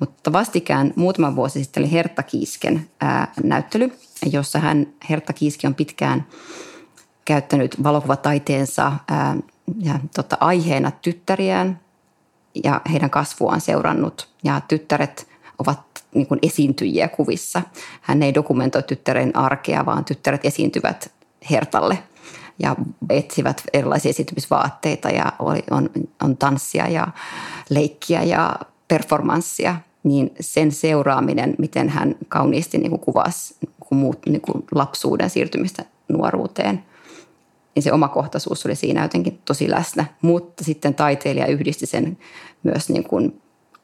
Mutta 0.00 0.32
vastikään 0.32 0.92
muutama 0.96 1.36
vuosi 1.36 1.64
sitten 1.64 1.82
oli 1.82 1.92
Hertta 1.92 2.22
Kiisken 2.22 2.88
ää, 3.00 3.32
näyttely, 3.42 3.92
jossa 4.32 4.58
hän, 4.58 4.86
Hertta 5.10 5.32
Kiiski 5.32 5.66
on 5.66 5.74
pitkään 5.74 6.26
käyttänyt 7.24 7.82
valokuvataiteensa 7.82 8.92
ää, 9.08 9.36
ja, 9.78 9.98
tota, 10.14 10.36
aiheena 10.40 10.90
tyttäriään 10.90 11.80
ja 12.64 12.80
heidän 12.92 13.10
kasvuaan 13.10 13.60
seurannut. 13.60 14.28
Ja 14.44 14.60
tyttäret 14.68 15.28
ovat 15.58 15.93
niin 16.14 16.26
kuin 16.26 16.40
esiintyjiä 16.42 17.08
kuvissa. 17.08 17.62
Hän 18.00 18.22
ei 18.22 18.34
dokumentoi 18.34 18.82
tyttären 18.82 19.36
arkea, 19.36 19.86
vaan 19.86 20.04
tyttäret 20.04 20.44
esiintyvät 20.44 21.10
hertalle 21.50 21.98
ja 22.58 22.76
etsivät 23.10 23.62
erilaisia 23.72 24.10
esiintymisvaatteita 24.10 25.10
ja 25.10 25.32
on, 25.70 25.90
on 26.22 26.36
tanssia 26.36 26.88
ja 26.88 27.08
leikkiä 27.70 28.22
ja 28.22 28.56
performanssia, 28.88 29.76
niin 30.02 30.30
sen 30.40 30.72
seuraaminen, 30.72 31.54
miten 31.58 31.88
hän 31.88 32.14
kauniisti 32.28 32.78
niin 32.78 32.90
kuin 32.90 33.00
kuvasi 33.00 33.54
niin 33.60 34.00
muut, 34.00 34.18
niin 34.26 34.40
kuin 34.40 34.64
lapsuuden 34.74 35.30
siirtymistä 35.30 35.84
nuoruuteen, 36.08 36.84
niin 37.74 37.82
se 37.82 37.92
omakohtaisuus 37.92 38.66
oli 38.66 38.76
siinä 38.76 39.02
jotenkin 39.02 39.38
tosi 39.44 39.70
läsnä. 39.70 40.04
Mutta 40.22 40.64
sitten 40.64 40.94
taiteilija 40.94 41.46
yhdisti 41.46 41.86
sen 41.86 42.18
myös 42.62 42.88
niin 42.88 43.04
kuin 43.04 43.40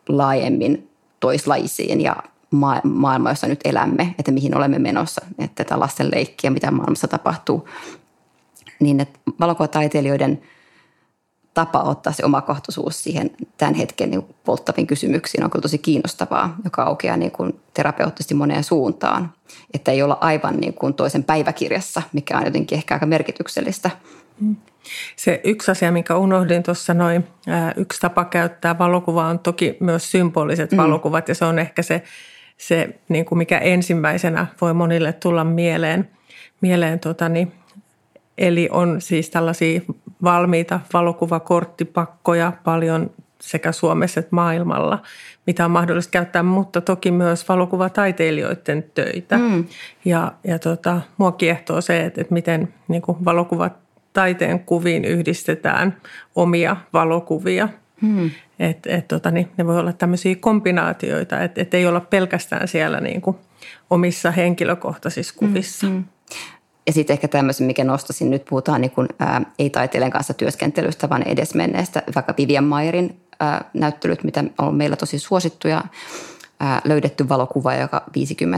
laajemmin 0.09 0.90
toislaisiin 1.21 2.01
ja 2.01 2.17
maailma, 2.85 3.31
jossa 3.31 3.47
nyt 3.47 3.61
elämme, 3.65 4.15
että 4.19 4.33
mihin 4.33 4.57
olemme 4.57 4.79
menossa, 4.79 5.27
että 5.39 5.65
tätä 5.65 5.81
lasten 5.81 6.11
leikkiä, 6.15 6.51
mitä 6.51 6.71
maailmassa 6.71 7.09
tapahtuu. 7.09 7.69
Niin 8.81 9.01
että 9.01 9.19
valokuvataiteilijoiden 9.41 10.43
tapa 11.55 11.83
ottaa 11.83 12.13
se 12.13 12.25
omakohtaisuus 12.25 13.03
siihen 13.03 13.31
tämän 13.57 13.75
hetken 13.75 14.11
niin 14.11 14.23
polttaviin 14.45 14.87
kysymyksiin 14.87 15.45
on 15.45 15.51
kyllä 15.51 15.63
tosi 15.63 15.79
kiinnostavaa, 15.79 16.57
joka 16.65 16.83
aukeaa 16.83 17.17
niin 17.17 17.31
kuin 17.31 17.61
terapeuttisesti 17.75 18.35
moneen 18.35 18.65
suuntaan. 18.65 19.33
Että 19.75 19.91
ei 19.91 20.03
olla 20.03 20.19
aivan 20.21 20.57
niin 20.57 20.75
kuin 20.75 20.95
toisen 20.95 21.25
päiväkirjassa, 21.25 22.03
mikä 22.13 22.39
on 22.39 22.45
jotenkin 22.45 22.79
ehkä 22.79 22.95
aika 22.95 23.07
merkityksellistä. 23.07 23.91
Mm. 24.41 24.57
Se 25.17 25.41
yksi 25.45 25.71
asia, 25.71 25.93
minkä 25.93 26.17
unohdin 26.17 26.63
tuossa 26.63 26.95
noin, 26.95 27.27
yksi 27.77 28.01
tapa 28.01 28.25
käyttää 28.25 28.79
valokuvaa 28.79 29.29
on 29.29 29.39
toki 29.39 29.77
myös 29.81 30.11
symboliset 30.11 30.73
mm. 30.73 30.77
valokuvat 30.77 31.29
ja 31.29 31.35
se 31.35 31.45
on 31.45 31.59
ehkä 31.59 31.83
se, 31.83 32.03
se 32.57 32.89
niin 33.09 33.25
kuin 33.25 33.39
mikä 33.39 33.59
ensimmäisenä 33.59 34.47
voi 34.61 34.75
monille 34.75 35.13
tulla 35.13 35.45
mieleen. 35.45 36.11
mieleen 36.61 37.01
totani. 37.01 37.53
Eli 38.39 38.69
on 38.73 39.01
siis 39.01 39.31
tällaisia 39.31 39.81
valmiita 40.23 40.81
valokuvakorttipakkoja 40.93 42.53
paljon 42.65 43.11
sekä 43.41 43.73
Suomessa 43.73 44.21
että 44.21 44.35
maailmalla, 44.35 45.03
mitä 45.47 45.65
on 45.65 45.71
mahdollista 45.71 46.11
käyttää, 46.11 46.43
mutta 46.43 46.81
toki 46.81 47.11
myös 47.11 47.49
valokuvataiteilijoiden 47.49 48.85
töitä. 48.95 49.39
Mm. 49.39 49.65
Ja, 50.05 50.33
ja 50.45 50.59
tota, 50.59 51.01
mua 51.19 51.33
kiehtoo 51.33 51.81
se, 51.81 52.05
että, 52.05 52.21
että 52.21 52.35
miten 52.35 52.75
niin 52.89 53.03
kuin 53.03 53.25
valokuvat 53.25 53.73
taiteen 54.21 54.61
kuviin 54.61 55.05
yhdistetään 55.05 55.97
omia 56.37 56.77
valokuvia. 56.93 57.69
Hmm. 58.03 58.31
Et, 58.59 58.87
et, 58.87 59.09
tota, 59.09 59.31
niin 59.31 59.49
ne 59.57 59.67
voi 59.67 59.79
olla 59.79 59.93
tämmöisiä 59.93 60.37
kombinaatioita, 60.41 61.41
että 61.41 61.61
et 61.61 61.75
ei 61.75 61.87
olla 61.87 62.01
pelkästään 62.01 62.69
siellä 62.69 63.01
niin 63.01 63.21
kuin 63.21 63.37
omissa 63.91 64.31
henkilökohtaisissa 64.31 65.35
hmm, 65.41 65.49
kuvissa. 65.49 65.87
Hmm. 65.87 66.05
Ja 66.87 66.93
sitten 66.93 67.15
ehkä 67.15 67.29
tämmöisen, 67.29 67.67
mikä 67.67 67.85
nostasin, 67.85 68.31
nyt 68.31 68.45
puhutaan 68.45 68.81
niin 68.81 68.91
kuin, 68.91 69.09
ää, 69.19 69.43
ei-taiteilijan 69.59 70.11
kanssa 70.11 70.35
työskentelystä, 70.35 71.09
vaan 71.09 71.23
edesmenneestä, 71.23 72.03
vaikka 72.15 72.35
Vivian 72.39 72.65
Mayerin 72.65 73.21
ää, 73.41 73.65
näyttelyt, 73.75 74.25
mitä 74.25 74.45
on 74.59 74.75
meillä 74.75 74.97
tosi 74.97 75.19
suosittuja, 75.19 75.85
ää, 76.61 76.81
löydetty 76.85 77.29
valokuva, 77.29 77.75
joka 77.75 78.03
50- 78.07 78.13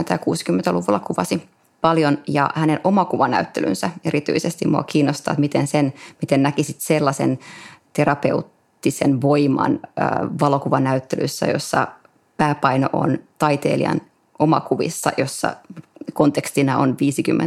ja 0.09 0.17
60-luvulla 0.17 0.99
kuvasi 0.99 1.43
paljon 1.83 2.17
ja 2.27 2.49
hänen 2.55 2.79
omakuvanäyttelynsä 2.83 3.89
erityisesti 4.05 4.67
mua 4.67 4.83
kiinnostaa, 4.83 5.31
että 5.31 5.41
miten, 5.41 5.67
sen, 5.67 5.93
miten 6.21 6.43
näkisit 6.43 6.81
sellaisen 6.81 7.39
terapeuttisen 7.93 9.21
voiman 9.21 9.79
valokuvanäyttelyssä, 10.41 11.45
jossa 11.45 11.87
pääpaino 12.37 12.89
on 12.93 13.19
taiteilijan 13.37 14.01
omakuvissa, 14.39 15.11
jossa 15.17 15.55
kontekstina 16.13 16.77
on 16.77 16.91
50- 16.91 16.95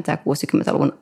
ja 0.07 0.17
60-luvun 0.17 0.93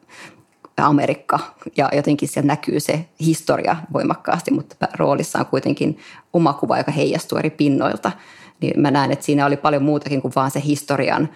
Amerikka 0.77 1.39
ja 1.77 1.89
jotenkin 1.93 2.29
siellä 2.29 2.47
näkyy 2.47 2.81
se 2.81 3.09
historia 3.21 3.77
voimakkaasti, 3.93 4.51
mutta 4.51 4.89
roolissa 4.99 5.39
on 5.39 5.47
kuitenkin 5.47 5.99
oma 6.33 6.53
kuva, 6.53 6.79
joka 6.79 6.93
heijastuu 6.93 7.39
eri 7.39 7.51
pinnoilta. 7.51 8.13
Niin 8.61 8.81
mä 8.81 8.91
näen, 8.91 9.13
että 9.13 9.25
siinä 9.25 9.47
oli 9.47 9.57
paljon 9.57 9.83
muutakin 9.83 10.23
kuin 10.23 10.33
vaan 10.37 10.51
se 10.51 10.63
historian 10.65 11.29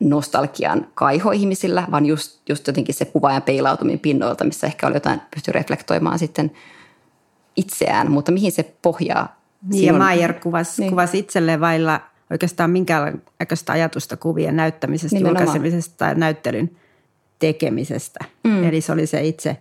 nostalgian 0.00 0.88
kaiho 0.94 1.30
ihmisillä, 1.30 1.86
vaan 1.90 2.06
just, 2.06 2.40
just 2.48 2.66
jotenkin 2.66 2.94
se 2.94 3.04
kuvaajan 3.04 3.42
peilautuminen 3.42 3.98
pinnoilta, 3.98 4.44
missä 4.44 4.66
ehkä 4.66 4.86
oli 4.86 4.96
jotain, 4.96 5.20
pysty 5.34 5.52
reflektoimaan 5.52 6.18
sitten 6.18 6.50
itseään, 7.56 8.10
mutta 8.10 8.32
mihin 8.32 8.52
se 8.52 8.74
pohjaa? 8.82 9.40
Niin, 9.68 9.84
ja 9.86 9.92
Maier 9.92 10.32
kuvasi, 10.32 10.82
niin. 10.82 10.90
kuvasi 10.90 11.18
itselleen 11.18 11.60
vailla 11.60 12.00
oikeastaan 12.30 12.70
minkäänlaista 12.70 13.72
ajatusta 13.72 14.16
kuvien 14.16 14.56
näyttämisestä, 14.56 15.16
Nimenomaan. 15.16 15.42
julkaisemisesta 15.42 15.94
tai 15.96 16.14
näyttelyn 16.14 16.70
tekemisestä. 17.38 18.24
Mm. 18.44 18.64
Eli 18.64 18.80
se 18.80 18.92
oli 18.92 19.06
se 19.06 19.22
itse 19.22 19.56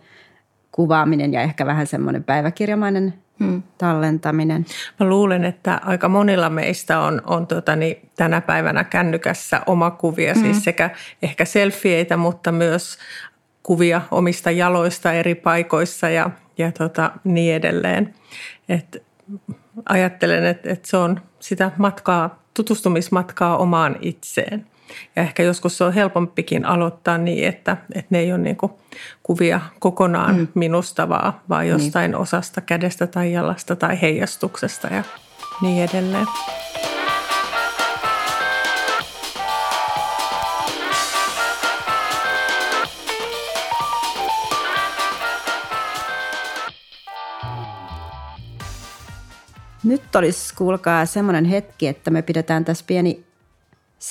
kuvaaminen 0.71 1.33
ja 1.33 1.41
ehkä 1.41 1.65
vähän 1.65 1.87
semmoinen 1.87 2.23
päiväkirjamainen 2.23 3.13
hmm. 3.39 3.63
tallentaminen. 3.77 4.65
Mä 4.99 5.09
luulen, 5.09 5.45
että 5.45 5.79
aika 5.85 6.09
monilla 6.09 6.49
meistä 6.49 6.99
on, 6.99 7.21
on 7.25 7.47
tuota, 7.47 7.75
niin, 7.75 8.09
tänä 8.15 8.41
päivänä 8.41 8.83
kännykässä 8.83 9.61
omakuvia, 9.65 10.33
hmm. 10.33 10.43
siis 10.43 10.63
sekä 10.63 10.89
ehkä 11.21 11.45
selfieitä, 11.45 12.17
mutta 12.17 12.51
myös 12.51 12.97
kuvia 13.63 14.01
omista 14.11 14.51
jaloista 14.51 15.13
eri 15.13 15.35
paikoissa 15.35 16.09
ja, 16.09 16.29
ja 16.57 16.71
tota, 16.71 17.11
niin 17.23 17.55
edelleen. 17.55 18.13
Et 18.69 19.03
ajattelen, 19.89 20.45
että, 20.45 20.69
että 20.69 20.87
se 20.87 20.97
on 20.97 21.21
sitä 21.39 21.71
matkaa, 21.77 22.43
tutustumismatkaa 22.53 23.57
omaan 23.57 23.95
itseen– 24.01 24.65
ja 25.15 25.21
ehkä 25.21 25.43
joskus 25.43 25.77
se 25.77 25.83
on 25.83 25.93
helpompikin 25.93 26.65
aloittaa 26.65 27.17
niin, 27.17 27.47
että, 27.47 27.77
että 27.95 28.07
ne 28.09 28.19
ei 28.19 28.31
ole 28.31 28.37
niin 28.37 28.57
kuvia 29.23 29.61
kokonaan 29.79 30.37
mm. 30.37 30.47
minusta, 30.53 31.09
vaan, 31.09 31.33
vaan 31.49 31.63
niin. 31.63 31.71
jostain 31.71 32.11
niin. 32.11 32.21
osasta 32.21 32.61
kädestä 32.61 33.07
tai 33.07 33.33
jalasta 33.33 33.75
tai 33.75 34.01
heijastuksesta 34.01 34.87
ja 34.87 35.03
niin 35.61 35.83
edelleen. 35.83 36.27
Nyt 49.83 50.15
olisi, 50.15 50.55
kuulkaa, 50.55 51.05
semmoinen 51.05 51.45
hetki, 51.45 51.87
että 51.87 52.11
me 52.11 52.21
pidetään 52.21 52.65
tässä 52.65 52.85
pieni 52.87 53.26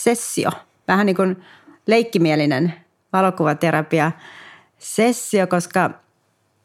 sessio, 0.07 0.51
vähän 0.89 1.07
niin 1.07 1.17
kuin 1.17 1.43
leikkimielinen 1.87 2.75
valokuvaterapia 3.13 4.13
sessio, 4.79 5.47
koska 5.47 5.91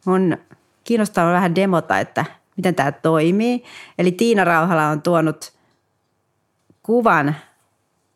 on 0.05 0.37
kiinnostavaa 0.83 1.33
vähän 1.33 1.55
demota, 1.55 1.99
että 1.99 2.25
miten 2.57 2.75
tämä 2.75 2.91
toimii. 2.91 3.63
Eli 3.97 4.11
Tiina 4.11 4.43
Rauhala 4.43 4.87
on 4.87 5.01
tuonut 5.01 5.53
kuvan 6.83 7.35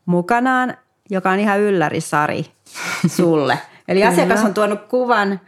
mukanaan, 0.05 0.77
joka 1.09 1.31
on 1.31 1.39
ihan 1.39 1.59
yllärisari 1.59 2.45
sulle. 3.07 3.59
Eli 3.87 3.99
Kyllä. 3.99 4.13
asiakas 4.13 4.43
on 4.43 4.53
tuonut 4.53 4.81
kuvan, 4.81 5.41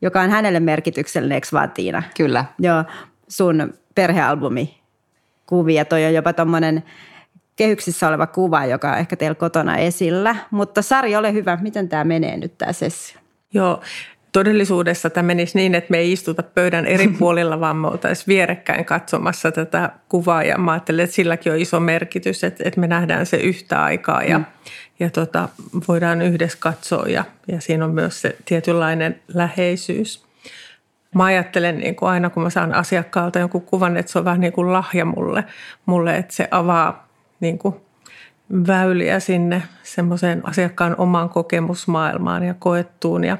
joka 0.00 0.20
on 0.20 0.30
hänelle 0.30 0.60
merkityksellinen, 0.60 1.34
eikö 1.34 1.48
vaan 1.52 1.70
Tiina? 1.70 2.02
Kyllä. 2.16 2.44
Joo, 2.58 2.84
sun 3.28 3.74
perhealbumi 3.94 4.80
kuvia. 5.46 5.84
Toi 5.84 6.06
on 6.06 6.14
jopa 6.14 6.32
tuommoinen 6.32 6.82
kehyksissä 7.56 8.08
oleva 8.08 8.26
kuva, 8.26 8.64
joka 8.64 8.92
on 8.92 8.98
ehkä 8.98 9.16
teillä 9.16 9.34
kotona 9.34 9.76
esillä. 9.76 10.36
Mutta 10.50 10.82
Sari, 10.82 11.16
ole 11.16 11.32
hyvä, 11.32 11.58
miten 11.60 11.88
tämä 11.88 12.04
menee 12.04 12.36
nyt 12.36 12.58
tämä 12.58 12.72
sessio? 12.72 13.20
Joo, 13.54 13.80
todellisuudessa 14.32 15.10
tämä 15.10 15.26
menisi 15.26 15.58
niin, 15.58 15.74
että 15.74 15.90
me 15.90 15.98
ei 15.98 16.12
istuta 16.12 16.42
pöydän 16.42 16.86
eri 16.86 17.08
puolilla, 17.18 17.60
vaan 17.60 17.76
me 17.76 17.88
oltaisiin 17.88 18.26
vierekkäin 18.26 18.84
katsomassa 18.84 19.52
tätä 19.52 19.90
kuvaa. 20.08 20.42
Ja 20.42 20.58
mä 20.58 20.72
ajattelen, 20.72 21.04
että 21.04 21.16
silläkin 21.16 21.52
on 21.52 21.58
iso 21.58 21.80
merkitys, 21.80 22.44
että, 22.44 22.64
että 22.66 22.80
me 22.80 22.86
nähdään 22.86 23.26
se 23.26 23.36
yhtä 23.36 23.84
aikaa 23.84 24.22
ja, 24.22 24.38
mm. 24.38 24.44
ja 25.00 25.10
tota, 25.10 25.48
voidaan 25.88 26.22
yhdessä 26.22 26.58
katsoa. 26.60 27.06
Ja, 27.08 27.24
ja 27.48 27.60
siinä 27.60 27.84
on 27.84 27.94
myös 27.94 28.20
se 28.20 28.36
tietynlainen 28.44 29.20
läheisyys. 29.34 30.24
Mä 31.14 31.24
ajattelen 31.24 31.78
niin 31.78 31.96
kuin 31.96 32.08
aina, 32.08 32.30
kun 32.30 32.42
mä 32.42 32.50
saan 32.50 32.74
asiakkaalta 32.74 33.38
jonkun 33.38 33.62
kuvan, 33.62 33.96
että 33.96 34.12
se 34.12 34.18
on 34.18 34.24
vähän 34.24 34.40
niin 34.40 34.52
kuin 34.52 34.72
lahja 34.72 35.04
mulle, 35.04 35.44
mulle 35.86 36.16
että 36.16 36.34
se 36.34 36.48
avaa 36.50 37.01
niin 37.42 37.58
kuin 37.58 37.74
väyliä 38.66 39.20
sinne 39.20 39.62
semmoiseen 39.82 40.48
asiakkaan 40.48 40.94
omaan 40.98 41.28
kokemusmaailmaan 41.28 42.42
ja 42.42 42.54
koettuun. 42.54 43.24
Ja, 43.24 43.38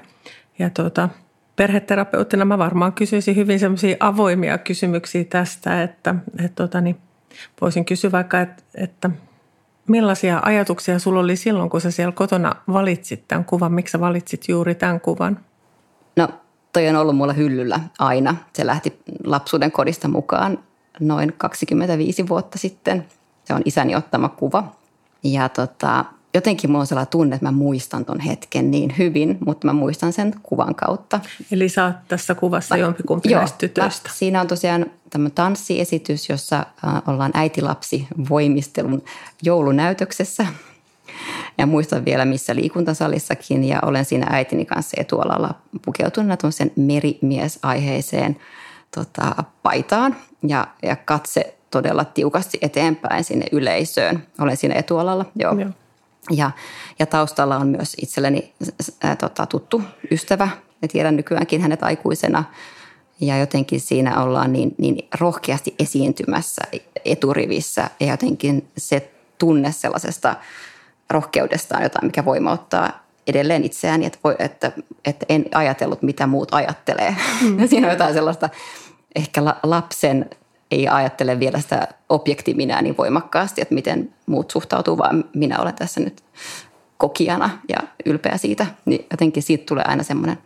ja 0.58 0.70
tuota, 0.70 1.08
perheterapeuttina 1.56 2.44
mä 2.44 2.58
varmaan 2.58 2.92
kysyisin 2.92 3.36
hyvin 3.36 3.58
semmoisia 3.60 3.96
avoimia 4.00 4.58
kysymyksiä 4.58 5.24
tästä, 5.24 5.82
että, 5.82 6.14
että 6.38 6.54
tuota, 6.54 6.80
niin 6.80 6.96
voisin 7.60 7.84
kysyä 7.84 8.12
vaikka, 8.12 8.40
että, 8.40 8.62
että 8.74 9.10
millaisia 9.88 10.40
ajatuksia 10.42 10.98
sulla 10.98 11.20
oli 11.20 11.36
silloin, 11.36 11.70
kun 11.70 11.80
sä 11.80 11.90
siellä 11.90 12.12
kotona 12.12 12.56
valitsit 12.72 13.24
tämän 13.28 13.44
kuvan? 13.44 13.72
Miksi 13.72 13.92
sä 13.92 14.00
valitsit 14.00 14.48
juuri 14.48 14.74
tämän 14.74 15.00
kuvan? 15.00 15.38
No 16.16 16.28
toi 16.72 16.88
on 16.88 16.96
ollut 16.96 17.16
mulla 17.16 17.32
hyllyllä 17.32 17.80
aina. 17.98 18.36
Se 18.52 18.66
lähti 18.66 18.98
lapsuuden 19.24 19.72
kodista 19.72 20.08
mukaan 20.08 20.58
noin 21.00 21.32
25 21.38 22.28
vuotta 22.28 22.58
sitten– 22.58 23.04
se 23.44 23.55
on 23.55 23.62
isäni 23.64 23.96
ottama 23.96 24.28
kuva. 24.28 24.72
Ja 25.24 25.48
tota, 25.48 26.05
jotenkin 26.35 26.70
mulla 26.70 26.81
on 26.81 26.87
sellainen 26.87 27.11
tunne, 27.11 27.35
että 27.37 27.46
mä 27.46 27.52
muistan 27.52 28.05
ton 28.05 28.20
hetken 28.20 28.70
niin 28.70 28.94
hyvin, 28.98 29.38
mutta 29.46 29.66
mä 29.66 29.72
muistan 29.72 30.12
sen 30.12 30.35
kuvan 30.42 30.74
kautta. 30.74 31.20
Eli 31.52 31.68
sä 31.68 31.85
oot 31.85 31.94
tässä 32.09 32.35
kuvassa 32.35 32.76
jompikumpi 32.76 33.31
joo, 33.31 33.40
näistä 33.40 33.59
tytöistä. 33.59 34.09
Mä, 34.09 34.14
siinä 34.14 34.40
on 34.40 34.46
tosiaan 34.46 34.87
tämä 35.11 35.31
tanssiesitys, 35.31 36.28
jossa 36.28 36.57
äh, 36.57 37.02
ollaan 37.07 37.33
äitilapsi 37.35 38.07
voimistelun 38.28 39.02
joulunäytöksessä. 39.42 40.46
Ja 41.59 41.66
muistan 41.66 42.05
vielä 42.05 42.24
missä 42.24 42.55
liikuntasalissakin 42.55 43.64
ja 43.64 43.78
olen 43.83 44.05
siinä 44.05 44.26
äitini 44.31 44.64
kanssa 44.64 44.96
etualalla 45.00 45.55
pukeutuneena 45.85 46.37
tuollaisen 46.37 46.72
merimies-aiheeseen 46.76 48.37
tota, 48.94 49.44
paitaan 49.62 50.16
ja, 50.48 50.66
ja 50.83 50.96
katse 50.96 51.55
todella 51.72 52.04
tiukasti 52.04 52.58
eteenpäin 52.62 53.24
sinne 53.24 53.46
yleisöön. 53.52 54.26
Olen 54.40 54.56
siinä 54.56 54.74
etualalla, 54.74 55.24
joo. 55.35 55.58
joo. 55.58 55.70
Ja, 56.30 56.50
ja 56.98 57.06
taustalla 57.06 57.56
on 57.56 57.68
myös 57.68 57.96
itselleni 58.02 58.52
ää, 59.02 59.16
tota, 59.16 59.46
tuttu 59.46 59.82
ystävä. 60.11 60.48
Ja 60.82 60.88
tiedän 60.88 61.16
nykyäänkin 61.16 61.61
hänet 61.61 61.82
aikuisena. 61.82 62.44
Ja 63.20 63.38
jotenkin 63.38 63.80
siinä 63.80 64.22
ollaan 64.22 64.52
niin, 64.52 64.74
niin 64.78 65.08
rohkeasti 65.20 65.74
esiintymässä 65.78 66.62
eturivissä. 67.04 67.90
Ja 68.00 68.06
jotenkin 68.06 68.68
se 68.78 69.11
tunne 69.38 69.72
sellaisesta 69.72 70.37
rohkeudesta 71.11 71.76
on 71.76 71.82
jotain, 71.82 72.06
mikä 72.06 72.24
voimauttaa 72.24 73.02
edelleen 73.26 73.64
itseään, 73.64 74.02
että, 74.02 74.18
voi, 74.24 74.37
että, 74.38 74.72
että 75.04 75.26
en 75.28 75.44
ajatellut, 75.54 76.02
mitä 76.02 76.26
muut 76.26 76.54
ajattelee. 76.54 77.16
Mm. 77.42 77.58
Siinä 77.68 77.87
on 77.87 77.92
jotain 77.92 78.14
sellaista 78.14 78.48
ehkä 79.14 79.42
lapsen 79.62 80.30
ei 80.72 80.88
ajattele 80.88 81.40
vielä 81.40 81.61
sitä 81.61 81.88
objektiminää 82.08 82.82
niin 82.82 82.96
voimakkaasti, 82.96 83.61
että 83.61 83.74
miten 83.74 84.14
muut 84.26 84.50
suhtautuu, 84.50 84.98
vaan 84.98 85.24
minä 85.35 85.58
olen 85.58 85.74
tässä 85.74 86.00
nyt 86.00 86.22
kokijana 86.96 87.50
ja 87.68 87.78
ylpeä 88.06 88.37
siitä. 88.37 88.66
Niin 88.85 89.06
jotenkin 89.11 89.42
siitä 89.42 89.64
tulee 89.68 89.85
aina 89.87 90.02
semmoinen, 90.02 90.38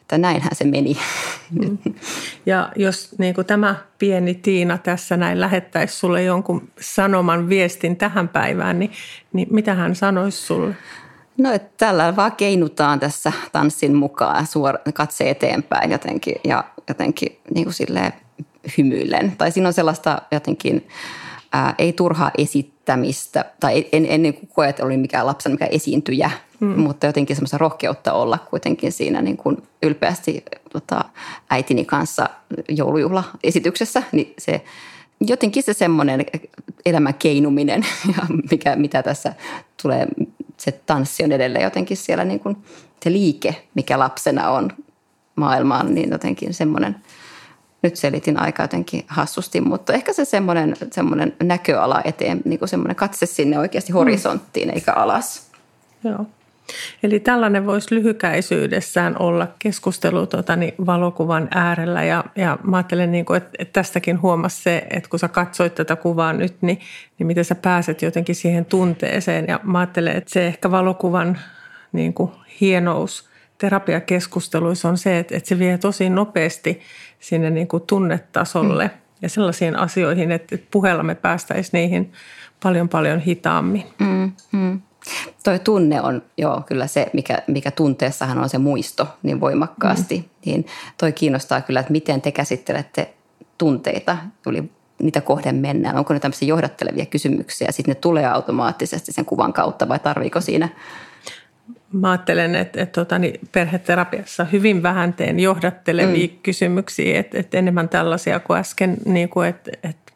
että 0.00 0.18
näinhän 0.18 0.54
se 0.54 0.64
meni. 0.64 0.96
Mm. 1.50 1.78
Ja 2.46 2.72
jos 2.76 3.14
niin 3.18 3.34
kuin 3.34 3.46
tämä 3.46 3.74
pieni 3.98 4.34
Tiina 4.34 4.78
tässä 4.78 5.16
näin 5.16 5.40
lähettäisi 5.40 5.96
sulle 5.96 6.22
jonkun 6.22 6.68
sanoman 6.80 7.48
viestin 7.48 7.96
tähän 7.96 8.28
päivään, 8.28 8.78
niin, 8.78 8.92
niin 9.32 9.48
mitä 9.50 9.74
hän 9.74 9.96
sanoisi 9.96 10.38
sulle? 10.38 10.74
No, 11.38 11.52
että 11.52 11.70
tällä 11.76 12.16
vaan 12.16 12.32
keinutaan 12.32 13.00
tässä 13.00 13.32
tanssin 13.52 13.94
mukaan, 13.94 14.46
suora, 14.46 14.78
katse 14.94 15.30
eteenpäin 15.30 15.90
jotenkin 15.90 16.34
ja 16.44 16.64
jotenkin 16.88 17.40
niin 17.54 17.64
kuin 17.64 17.74
silleen 17.74 18.12
hymyillen. 18.78 19.36
Tai 19.38 19.52
siinä 19.52 19.68
on 19.68 19.72
sellaista 19.72 20.22
jotenkin, 20.32 20.88
ää, 21.52 21.74
ei 21.78 21.92
turhaa 21.92 22.30
esittämistä, 22.38 23.44
tai 23.60 23.86
en, 23.92 24.06
ennen 24.08 24.34
kuin 24.34 24.48
koe, 24.48 24.68
että 24.68 24.84
oli 24.84 24.96
mikään 24.96 25.26
lapsen 25.26 25.52
mikä 25.52 25.66
esiintyjä, 25.66 26.30
mm. 26.60 26.80
mutta 26.80 27.06
jotenkin 27.06 27.36
semmoista 27.36 27.58
rohkeutta 27.58 28.12
olla 28.12 28.38
kuitenkin 28.50 28.92
siinä 28.92 29.22
niin 29.22 29.36
kuin 29.36 29.62
ylpeästi 29.82 30.44
tota, 30.72 31.04
äitini 31.50 31.84
kanssa 31.84 32.28
joulujuhlaesityksessä, 32.68 34.02
niin 34.12 34.34
se 34.38 34.64
jotenkin 35.20 35.62
se 35.62 35.72
semmoinen 35.72 36.26
elämän 36.86 37.14
keinuminen, 37.14 37.86
ja 38.16 38.22
mikä, 38.50 38.76
mitä 38.76 39.02
tässä 39.02 39.34
tulee, 39.82 40.06
se 40.56 40.72
tanssi 40.72 41.24
on 41.24 41.32
edelleen 41.32 41.64
jotenkin 41.64 41.96
siellä 41.96 42.24
niin 42.24 42.40
kuin 42.40 42.56
se 43.02 43.12
liike, 43.12 43.62
mikä 43.74 43.98
lapsena 43.98 44.50
on 44.50 44.70
maailmaan, 45.36 45.94
niin 45.94 46.10
jotenkin 46.10 46.54
semmoinen– 46.54 46.96
nyt 47.82 47.96
selitin 47.96 48.40
aika 48.40 48.62
jotenkin 48.62 49.04
hassusti, 49.06 49.60
mutta 49.60 49.92
ehkä 49.92 50.12
se 50.12 50.24
semmoinen, 50.24 50.76
semmoinen 50.92 51.36
näköala 51.42 52.00
eteen, 52.04 52.40
niin 52.44 52.58
kuin 52.58 52.68
semmoinen 52.68 52.96
katse 52.96 53.26
sinne 53.26 53.58
oikeasti 53.58 53.92
horisonttiin 53.92 54.68
mm. 54.68 54.74
eikä 54.74 54.92
alas. 54.92 55.50
Joo. 56.04 56.26
Eli 57.02 57.20
tällainen 57.20 57.66
voisi 57.66 57.94
lyhykäisyydessään 57.94 59.16
olla 59.18 59.48
keskustelu 59.58 60.26
tota, 60.26 60.56
niin 60.56 60.74
valokuvan 60.86 61.48
äärellä 61.54 62.04
ja, 62.04 62.24
ja 62.36 62.58
mä 62.62 62.76
ajattelen, 62.76 63.12
niin 63.12 63.24
kuin, 63.24 63.36
että, 63.36 63.50
että 63.58 63.72
tästäkin 63.72 64.22
huomasi 64.22 64.62
se, 64.62 64.86
että 64.90 65.10
kun 65.10 65.18
sä 65.18 65.28
katsoit 65.28 65.74
tätä 65.74 65.96
kuvaa 65.96 66.32
nyt, 66.32 66.56
niin, 66.60 66.80
niin 67.18 67.26
miten 67.26 67.44
sä 67.44 67.54
pääset 67.54 68.02
jotenkin 68.02 68.34
siihen 68.34 68.64
tunteeseen 68.64 69.44
ja 69.48 69.60
mä 69.62 69.78
ajattelen, 69.78 70.16
että 70.16 70.30
se 70.30 70.46
ehkä 70.46 70.70
valokuvan 70.70 71.38
niin 71.92 72.14
kuin 72.14 72.30
hienous 72.60 73.28
terapiakeskusteluissa 73.58 74.88
on 74.88 74.98
se, 74.98 75.18
että, 75.18 75.36
että 75.36 75.48
se 75.48 75.58
vie 75.58 75.78
tosi 75.78 76.10
nopeasti 76.10 76.80
sinne 77.20 77.50
niin 77.50 77.68
kuin 77.68 77.82
tunnetasolle 77.86 78.84
mm. 78.84 79.00
ja 79.22 79.28
sellaisiin 79.28 79.76
asioihin, 79.76 80.32
että, 80.32 80.58
puheella 80.70 81.02
me 81.02 81.14
päästäisiin 81.14 81.70
niihin 81.72 82.12
paljon 82.62 82.88
paljon 82.88 83.20
hitaammin. 83.20 83.86
Mm, 83.98 84.32
mm. 84.52 84.80
Toi 85.44 85.58
tunne 85.58 86.00
on 86.00 86.22
joo 86.38 86.62
kyllä 86.66 86.86
se, 86.86 87.10
mikä, 87.12 87.42
mikä 87.46 87.70
tunteessahan 87.70 88.38
on 88.38 88.48
se 88.48 88.58
muisto 88.58 89.08
niin 89.22 89.40
voimakkaasti. 89.40 90.18
Mm. 90.18 90.24
Niin 90.46 90.66
toi 90.98 91.12
kiinnostaa 91.12 91.60
kyllä, 91.60 91.80
että 91.80 91.92
miten 91.92 92.20
te 92.20 92.32
käsittelette 92.32 93.14
tunteita, 93.58 94.16
yli 94.46 94.70
niitä 95.02 95.20
kohden 95.20 95.56
mennään. 95.56 95.96
Onko 95.96 96.14
ne 96.14 96.20
tämmöisiä 96.20 96.48
johdattelevia 96.48 97.06
kysymyksiä 97.06 97.68
ja 97.68 97.72
sitten 97.72 97.94
ne 97.94 98.00
tulee 98.00 98.26
automaattisesti 98.26 99.12
sen 99.12 99.24
kuvan 99.24 99.52
kautta 99.52 99.88
vai 99.88 99.98
tarviiko 99.98 100.40
siinä 100.40 100.68
Mä 101.92 102.10
ajattelen, 102.10 102.54
että, 102.54 102.82
että 102.82 102.92
tuota, 102.92 103.18
niin 103.18 103.40
perheterapiassa 103.52 104.44
hyvin 104.44 104.82
vähän 104.82 105.12
teen 105.12 105.40
johdattelevia 105.40 106.28
mm. 106.28 106.38
kysymyksiä, 106.42 107.20
että, 107.20 107.38
että 107.38 107.58
enemmän 107.58 107.88
tällaisia 107.88 108.40
kuin 108.40 108.58
äsken, 108.60 108.96
niin 109.04 109.28
kuin, 109.28 109.48
että, 109.48 109.70
että 109.82 110.12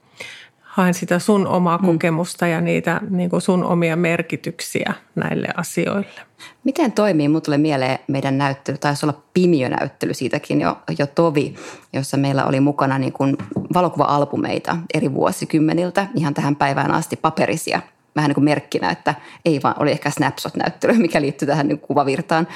haen 0.74 0.94
sitä 0.94 1.18
sun 1.18 1.46
omaa 1.46 1.78
mm. 1.78 1.86
kokemusta 1.86 2.46
ja 2.46 2.60
niitä 2.60 3.00
niin 3.10 3.30
kuin 3.30 3.42
sun 3.42 3.64
omia 3.64 3.96
merkityksiä 3.96 4.94
näille 5.14 5.48
asioille. 5.56 6.20
Miten 6.64 6.92
toimii? 6.92 7.28
Mulle 7.28 7.40
tulee 7.40 7.58
mieleen 7.58 7.98
meidän 8.06 8.38
näyttely, 8.38 8.78
taisi 8.78 9.06
olla 9.06 9.22
Pimio-näyttely 9.34 10.14
siitäkin 10.14 10.60
jo, 10.60 10.78
jo 10.98 11.06
tovi, 11.06 11.54
jossa 11.92 12.16
meillä 12.16 12.44
oli 12.44 12.60
mukana 12.60 12.98
niin 12.98 13.12
kuin 13.12 13.36
valokuva-albumeita 13.74 14.76
eri 14.94 15.14
vuosikymmeniltä 15.14 16.06
ihan 16.14 16.34
tähän 16.34 16.56
päivään 16.56 16.90
asti 16.90 17.16
paperisia 17.16 17.80
vähän 18.16 18.28
niin 18.28 18.34
kuin 18.34 18.44
merkkinä, 18.44 18.90
että 18.90 19.14
ei 19.44 19.60
vaan 19.62 19.74
oli 19.78 19.90
ehkä 19.90 20.10
Snapshot-näyttely, 20.10 20.98
mikä 20.98 21.20
liittyy 21.20 21.48
tähän 21.48 21.68
niin 21.68 21.78
kuvavirtaan, 21.78 22.48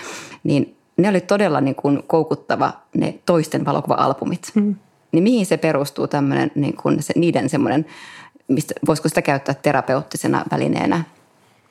niin 0.44 0.76
ne 0.96 1.08
oli 1.08 1.20
todella 1.20 1.60
niin 1.60 1.74
kuin 1.74 2.02
koukuttava 2.06 2.72
ne 2.96 3.18
toisten 3.26 3.64
valokuva-albumit. 3.64 4.52
Mm 4.54 4.74
niin 5.12 5.22
mihin 5.22 5.46
se 5.46 5.56
perustuu 5.56 6.06
tämmöinen, 6.06 6.50
niin 6.54 6.76
kuin 6.76 7.02
se, 7.02 7.12
niiden 7.16 7.48
semmoinen, 7.48 7.86
mistä, 8.48 8.74
voisiko 8.86 9.08
sitä 9.08 9.22
käyttää 9.22 9.54
terapeuttisena 9.54 10.44
välineenä? 10.50 11.04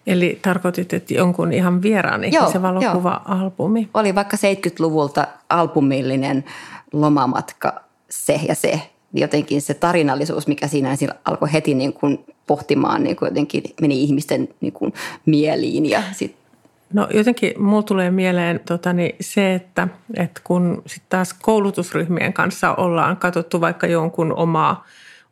Eli 0.08 0.40
tarkoitit, 0.42 0.94
että 0.94 1.14
jonkun 1.14 1.54
ihan 1.54 1.82
vieraan 1.82 2.24
ihmisen 2.24 2.62
valokuva-albumi? 2.62 3.90
Oli 3.94 4.16
vaikka 4.16 4.38
70-luvulta 4.38 5.28
albumillinen 5.50 6.46
lomamatka 6.94 7.82
se 8.10 8.40
ja 8.48 8.56
se. 8.56 8.82
Jotenkin 9.14 9.62
se 9.62 9.74
tarinallisuus, 9.74 10.48
mikä 10.48 10.68
siinä 10.68 10.96
siinä 10.96 11.14
alkoi 11.26 11.54
heti 11.54 11.74
niin 11.74 11.94
kuin 11.94 12.26
pohtimaan, 12.48 13.04
niin 13.04 13.16
kuin 13.16 13.28
jotenkin 13.28 13.64
meni 13.82 14.04
ihmisten 14.04 14.50
niin 14.62 14.74
kuin 14.74 14.94
mieliin 15.26 15.86
ja 15.86 16.02
sitten 16.12 16.48
No 16.94 17.08
jotenkin 17.14 17.62
mulla 17.62 17.84
tulee 17.84 18.12
mieleen 18.12 18.60
totani, 18.68 19.16
se, 19.20 19.54
että, 19.54 19.88
että 20.14 20.42
kun 20.44 20.82
sitten 20.86 21.10
taas 21.10 21.34
koulutusryhmien 21.34 22.34
kanssa 22.34 22.74
ollaan 22.74 23.18
katsottu 23.18 23.62
vaikka 23.62 23.88
jonkun 23.88 24.34
omaa, 24.34 24.86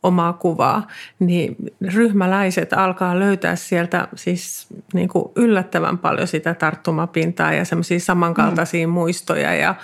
omaa 0.04 0.34
kuvaa, 0.34 0.88
niin 1.20 1.56
ryhmäläiset 1.94 2.74
alkaa 2.74 3.20
löytää 3.20 3.56
sieltä 3.56 4.08
siis 4.16 4.68
niin 4.94 5.10
kuin 5.10 5.32
yllättävän 5.36 5.98
paljon 5.98 6.28
sitä 6.28 6.54
tarttumapintaa 6.54 7.54
ja 7.54 7.66
semmoisia 7.66 8.00
samankaltaisia 8.00 8.88
mm. 8.88 8.94
muistoja 8.94 9.56
ja, 9.56 9.76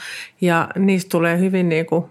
ja 0.42 0.68
niistä 0.76 1.10
tulee 1.10 1.40
hyvin 1.40 1.70
niin 1.70 1.86
kuin 1.86 2.06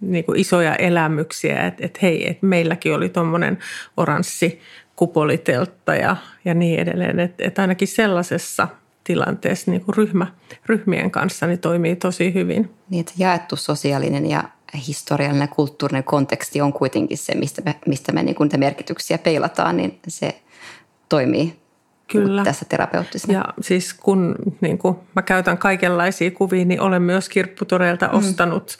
niin 0.00 0.24
kuin 0.24 0.40
isoja 0.40 0.74
elämyksiä, 0.74 1.66
että, 1.66 1.86
että 1.86 1.98
hei, 2.02 2.30
että 2.30 2.46
meilläkin 2.46 2.94
oli 2.94 3.08
tuommoinen 3.08 3.58
oranssi 3.96 4.60
kupoliteltta 4.96 5.94
ja, 5.94 6.16
ja 6.44 6.54
niin 6.54 6.80
edelleen. 6.80 7.20
Että, 7.20 7.44
että 7.44 7.62
ainakin 7.62 7.88
sellaisessa 7.88 8.68
tilanteessa 9.04 9.70
niin 9.70 9.80
kuin 9.80 9.96
ryhmä, 9.96 10.26
ryhmien 10.66 11.10
kanssa 11.10 11.46
niin 11.46 11.58
toimii 11.58 11.96
tosi 11.96 12.34
hyvin. 12.34 12.70
Niin, 12.90 13.00
että 13.00 13.12
jaettu 13.18 13.56
sosiaalinen 13.56 14.30
ja 14.30 14.44
historiallinen 14.86 15.40
ja 15.40 15.54
kulttuurinen 15.54 16.04
konteksti 16.04 16.60
on 16.60 16.72
kuitenkin 16.72 17.18
se, 17.18 17.34
mistä 17.34 17.62
me, 17.64 17.74
mistä 17.86 18.12
me 18.12 18.22
niin 18.22 18.34
kuin 18.34 18.50
merkityksiä 18.56 19.18
peilataan, 19.18 19.76
niin 19.76 19.98
se 20.08 20.40
toimii 21.08 21.56
Kyllä. 22.12 22.44
tässä 22.44 22.64
terapeuttisena. 22.68 23.34
Ja 23.34 23.44
siis 23.60 23.94
kun 23.94 24.34
niin 24.60 24.78
kuin 24.78 24.96
mä 25.16 25.22
käytän 25.22 25.58
kaikenlaisia 25.58 26.30
kuvia, 26.30 26.64
niin 26.64 26.80
olen 26.80 27.02
myös 27.02 27.28
kirpputoreilta 27.28 28.08
mm. 28.08 28.18
ostanut 28.18 28.78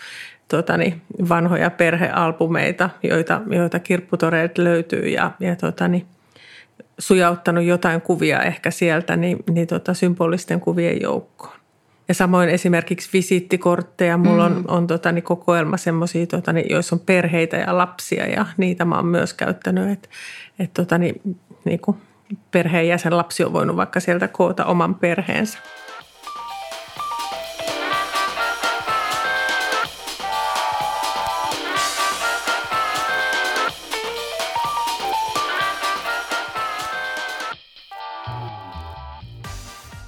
tuotani, 0.49 1.03
vanhoja 1.29 1.71
perhealbumeita, 1.71 2.91
joita, 3.03 3.41
joita 3.51 3.79
kirpputoreilta 3.79 4.65
löytyy 4.65 5.09
ja, 5.09 5.31
ja 5.41 5.57
tuotani, 5.57 6.07
sujauttanut 6.99 7.65
jotain 7.65 8.01
kuvia 8.01 8.43
ehkä 8.43 8.71
sieltä 8.71 9.17
niin, 9.17 9.39
niin 9.51 9.67
tota, 9.67 9.95
symbolisten 9.95 10.61
kuvien 10.61 11.01
joukkoon. 11.03 11.57
Ja 12.09 12.15
samoin 12.15 12.49
esimerkiksi 12.49 13.11
visiittikortteja. 13.13 14.17
Mulla 14.17 14.45
on, 14.45 14.53
mm. 14.53 14.65
on 14.69 14.87
tota, 14.87 15.13
niin 15.13 15.23
kokoelma 15.23 15.77
semmoisia, 15.77 16.27
joissa 16.71 16.97
on 16.97 17.01
perheitä 17.01 17.57
ja 17.57 17.79
lapsia 17.79 18.27
ja 18.27 18.47
niitä 18.57 18.85
mä 18.85 18.97
oon 18.97 19.07
myös 19.07 19.35
käyttänyt. 19.35 19.91
Että 19.91 20.09
et, 20.59 20.75
tota, 20.75 20.99
niin, 20.99 21.37
niin 21.65 21.81
perheenjäsen 22.51 23.17
lapsi 23.17 23.45
on 23.45 23.53
voinut 23.53 23.77
vaikka 23.77 24.01
sieltä 24.01 24.29
koota 24.29 24.65
oman 24.65 24.95
perheensä. 24.95 25.59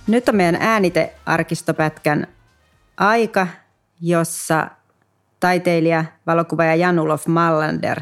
Nyt 0.08 0.28
on 0.28 0.36
meidän 0.36 0.56
äänitearkistopätkän 0.60 2.26
aika, 2.96 3.46
jossa 4.00 4.70
taiteilija, 5.40 6.04
valokuvaaja 6.26 6.74
Janulov 6.74 7.18
Mallander 7.26 8.00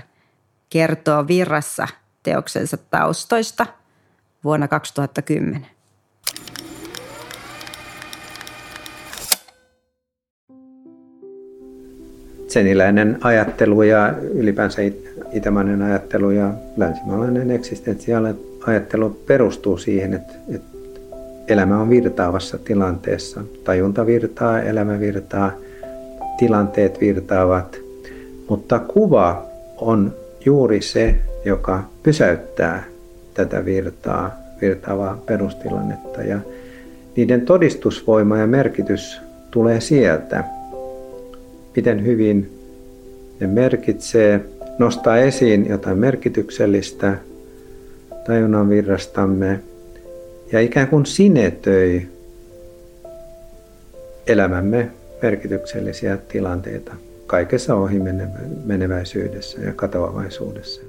kertoo 0.71 1.27
virrassa 1.27 1.87
teoksensa 2.23 2.77
taustoista 2.77 3.67
vuonna 4.45 4.69
2010. 4.69 5.67
Seniläinen 12.49 13.19
ajattelu 13.21 13.83
ja 13.83 14.15
ylipäänsä 14.21 14.83
itämainen 15.33 15.83
ajattelu 15.83 16.31
ja 16.31 16.51
länsimaalainen 16.77 17.51
eksistentsiaalinen 17.51 18.41
ajattelu 18.67 19.11
perustuu 19.11 19.79
siihen, 19.79 20.15
että, 20.15 20.33
että 20.55 20.76
elämä 21.49 21.81
on 21.81 21.91
virtaavassa 21.91 22.59
tilanteessa. 22.59 23.41
Tajunta 23.65 24.07
virtaa, 24.07 24.61
elämä 24.61 25.01
virtaa, 25.01 25.53
tilanteet 26.39 27.01
virtaavat, 27.01 27.79
mutta 28.49 28.79
kuva 28.79 29.47
on 29.77 30.15
juuri 30.45 30.83
se, 30.83 31.15
joka 31.45 31.85
pysäyttää 32.03 32.85
tätä 33.35 33.65
virtaa, 33.65 34.37
virtaavaa 34.61 35.23
perustilannetta. 35.27 36.23
Ja 36.23 36.39
niiden 37.17 37.41
todistusvoima 37.41 38.39
ja 38.39 38.47
merkitys 38.47 39.21
tulee 39.51 39.81
sieltä, 39.81 40.45
miten 41.77 42.05
hyvin 42.05 42.51
ne 43.41 43.47
merkitsee, 43.47 44.41
nostaa 44.79 45.17
esiin 45.17 45.69
jotain 45.69 45.99
merkityksellistä 45.99 47.15
tajunnan 48.27 48.69
virrastamme 48.69 49.61
ja 50.53 50.61
ikään 50.61 50.89
kuin 50.89 51.07
sinetöi 51.07 52.09
elämämme 54.27 54.91
merkityksellisiä 55.23 56.17
tilanteita 56.17 56.95
kaikessa 57.27 57.75
ohi 57.75 57.99
meneväisyydessä 58.65 59.61
ja 59.61 59.73
katoavaisuudessa. 59.73 60.81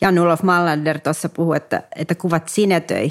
Jan 0.00 0.18
Ulof 0.18 0.42
Mallander 0.42 1.00
tuossa 1.00 1.28
puhui, 1.28 1.56
että, 1.56 1.82
että 1.96 2.14
kuvat 2.14 2.48
sinetöi, 2.48 3.10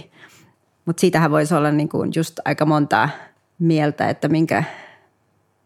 mutta 0.86 1.02
siitähän 1.02 1.32
voisi 1.32 1.54
olla 1.54 1.72
niin 1.72 1.90
kuin 1.90 2.12
just 2.16 2.40
aika 2.46 2.66
montaa 2.66 3.10
mieltä, 3.60 4.10
että 4.10 4.28
minkä, 4.28 4.64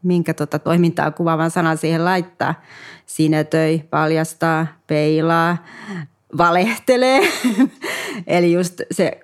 minkä 0.03 0.33
tota 0.33 0.59
toimintaa 0.59 1.11
kuvaavan 1.11 1.51
sanan 1.51 1.77
siihen 1.77 2.05
laittaa. 2.05 2.61
Sinetöi, 3.05 3.83
paljastaa, 3.89 4.67
peilaa, 4.87 5.57
valehtelee. 6.37 7.21
Eli 8.27 8.53
just 8.53 8.81
se 8.91 9.19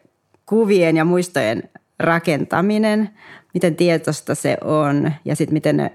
kuvien 0.46 0.98
ja 0.98 1.06
muistojen 1.06 1.64
rakentaminen, 2.00 3.10
miten 3.54 3.76
tietoista 3.76 4.36
se 4.36 4.58
on 4.64 5.12
ja 5.26 5.36
sitten 5.36 5.54
miten 5.54 5.78
ne 5.78 5.92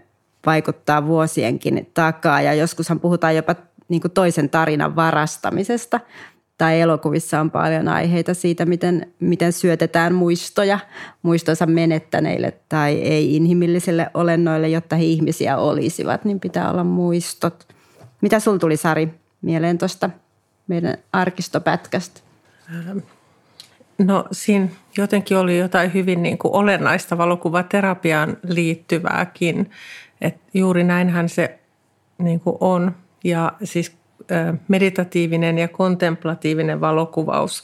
vaikuttaa 0.47 1.07
vuosienkin 1.07 1.91
takaa. 1.95 2.43
Ja 2.43 2.55
joskushan 2.55 3.01
puhutaan 3.01 3.37
jopa 3.37 3.55
niin 3.89 4.01
kuin 4.01 4.13
toisen 4.13 4.51
tarinan 4.51 4.97
varastamisesta 4.97 6.01
tai 6.61 6.81
elokuvissa 6.81 7.41
on 7.41 7.51
paljon 7.51 7.89
aiheita 7.89 8.35
siitä, 8.35 8.67
miten, 8.67 9.13
miten 9.21 9.53
syötetään 9.53 10.15
muistoja 10.15 10.79
muistonsa 11.23 11.67
menettäneille 11.67 12.53
tai 12.69 12.95
ei-inhimillisille 12.95 14.11
olennoille, 14.15 14.69
jotta 14.69 14.97
he 14.97 15.05
ihmisiä 15.05 15.57
olisivat, 15.57 16.25
niin 16.25 16.41
pitää 16.41 16.71
olla 16.71 16.85
muistot. 16.85 17.69
Mitä 18.21 18.41
sul 18.41 18.57
tuli 18.57 18.77
Sari 18.77 19.09
mieleen 19.43 19.79
tuosta 19.79 20.11
meidän 20.69 20.97
arkistopätkästä? 21.13 22.21
No 23.99 24.25
siinä 24.33 24.69
jotenkin 24.97 25.37
oli 25.37 25.59
jotain 25.59 25.95
hyvin 25.95 26.23
niin 26.23 26.39
kuin 26.39 26.55
olennaista 26.55 27.19
valokuvaterapiaan 27.19 28.37
liittyvääkin. 28.49 29.71
Et 30.21 30.37
juuri 30.55 30.85
näinhän 30.85 31.29
se 31.29 31.59
niin 32.19 32.41
kuin 32.41 32.57
on. 32.61 32.95
Ja 33.25 33.53
siis 33.65 34.00
meditatiivinen 34.69 35.59
ja 35.59 35.69
kontemplatiivinen 35.69 36.81
valokuvaus 36.81 37.63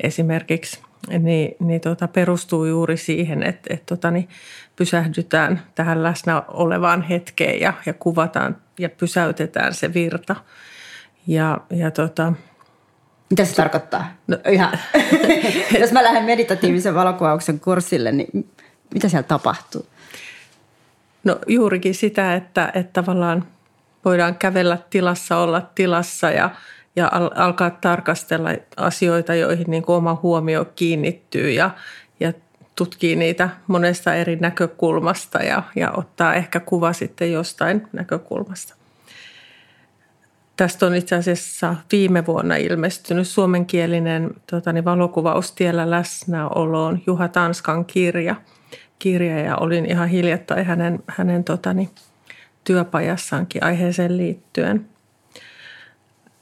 esimerkiksi 0.00 0.80
niin, 1.18 1.56
niin 1.60 1.80
tota, 1.80 2.08
perustuu 2.08 2.64
juuri 2.64 2.96
siihen, 2.96 3.42
että, 3.42 3.74
että 3.74 3.86
tota, 3.86 4.10
niin 4.10 4.28
pysähdytään 4.76 5.62
tähän 5.74 6.02
läsnä 6.02 6.42
olevaan 6.48 7.02
hetkeen 7.02 7.60
ja, 7.60 7.72
ja 7.86 7.92
kuvataan 7.92 8.56
ja 8.78 8.88
pysäytetään 8.88 9.74
se 9.74 9.94
virta. 9.94 10.36
Ja, 11.26 11.60
ja 11.70 11.90
tota, 11.90 12.32
mitä 13.30 13.44
se 13.44 13.54
tarkoittaa? 13.54 14.12
No, 14.26 14.38
ihan. 14.50 14.78
Jos 15.80 15.92
mä 15.92 16.02
lähden 16.02 16.24
meditatiivisen 16.24 16.94
valokuvauksen 16.94 17.60
kurssille, 17.60 18.12
niin 18.12 18.48
mitä 18.94 19.08
siellä 19.08 19.22
tapahtuu? 19.22 19.86
No 21.24 21.38
juurikin 21.46 21.94
sitä, 21.94 22.34
että, 22.34 22.72
että 22.74 23.02
tavallaan 23.02 23.44
voidaan 24.04 24.36
kävellä 24.36 24.78
tilassa, 24.90 25.36
olla 25.36 25.70
tilassa 25.74 26.30
ja, 26.30 26.50
ja 26.96 27.08
al- 27.12 27.30
alkaa 27.34 27.70
tarkastella 27.70 28.50
asioita, 28.76 29.34
joihin 29.34 29.70
niin 29.70 29.82
kuin 29.82 29.96
oma 29.96 30.20
huomio 30.22 30.64
kiinnittyy 30.64 31.50
ja, 31.50 31.70
ja 32.20 32.32
tutkii 32.76 33.16
niitä 33.16 33.48
monesta 33.66 34.14
eri 34.14 34.36
näkökulmasta 34.36 35.38
ja, 35.38 35.62
ja 35.76 35.92
ottaa 35.92 36.34
ehkä 36.34 36.60
kuva 36.60 36.92
sitten 36.92 37.32
jostain 37.32 37.86
näkökulmasta. 37.92 38.74
Tästä 40.56 40.86
on 40.86 40.94
itse 40.94 41.16
asiassa 41.16 41.76
viime 41.92 42.26
vuonna 42.26 42.56
ilmestynyt 42.56 43.28
suomenkielinen 43.28 44.30
tota, 44.50 44.72
niin 44.72 44.84
valokuvaus 44.84 45.52
tiellä 45.52 45.90
läsnäoloon 45.90 47.02
Juha 47.06 47.28
Tanskan 47.28 47.84
kirja, 47.84 48.36
kirja 48.98 49.40
ja 49.40 49.56
olin 49.56 49.86
ihan 49.86 50.08
hiljattain 50.08 50.66
hänen, 50.66 51.02
hänen 51.06 51.44
tota, 51.44 51.74
niin, 51.74 51.90
työpajassaankin 52.64 53.64
aiheeseen 53.64 54.16
liittyen. 54.16 54.86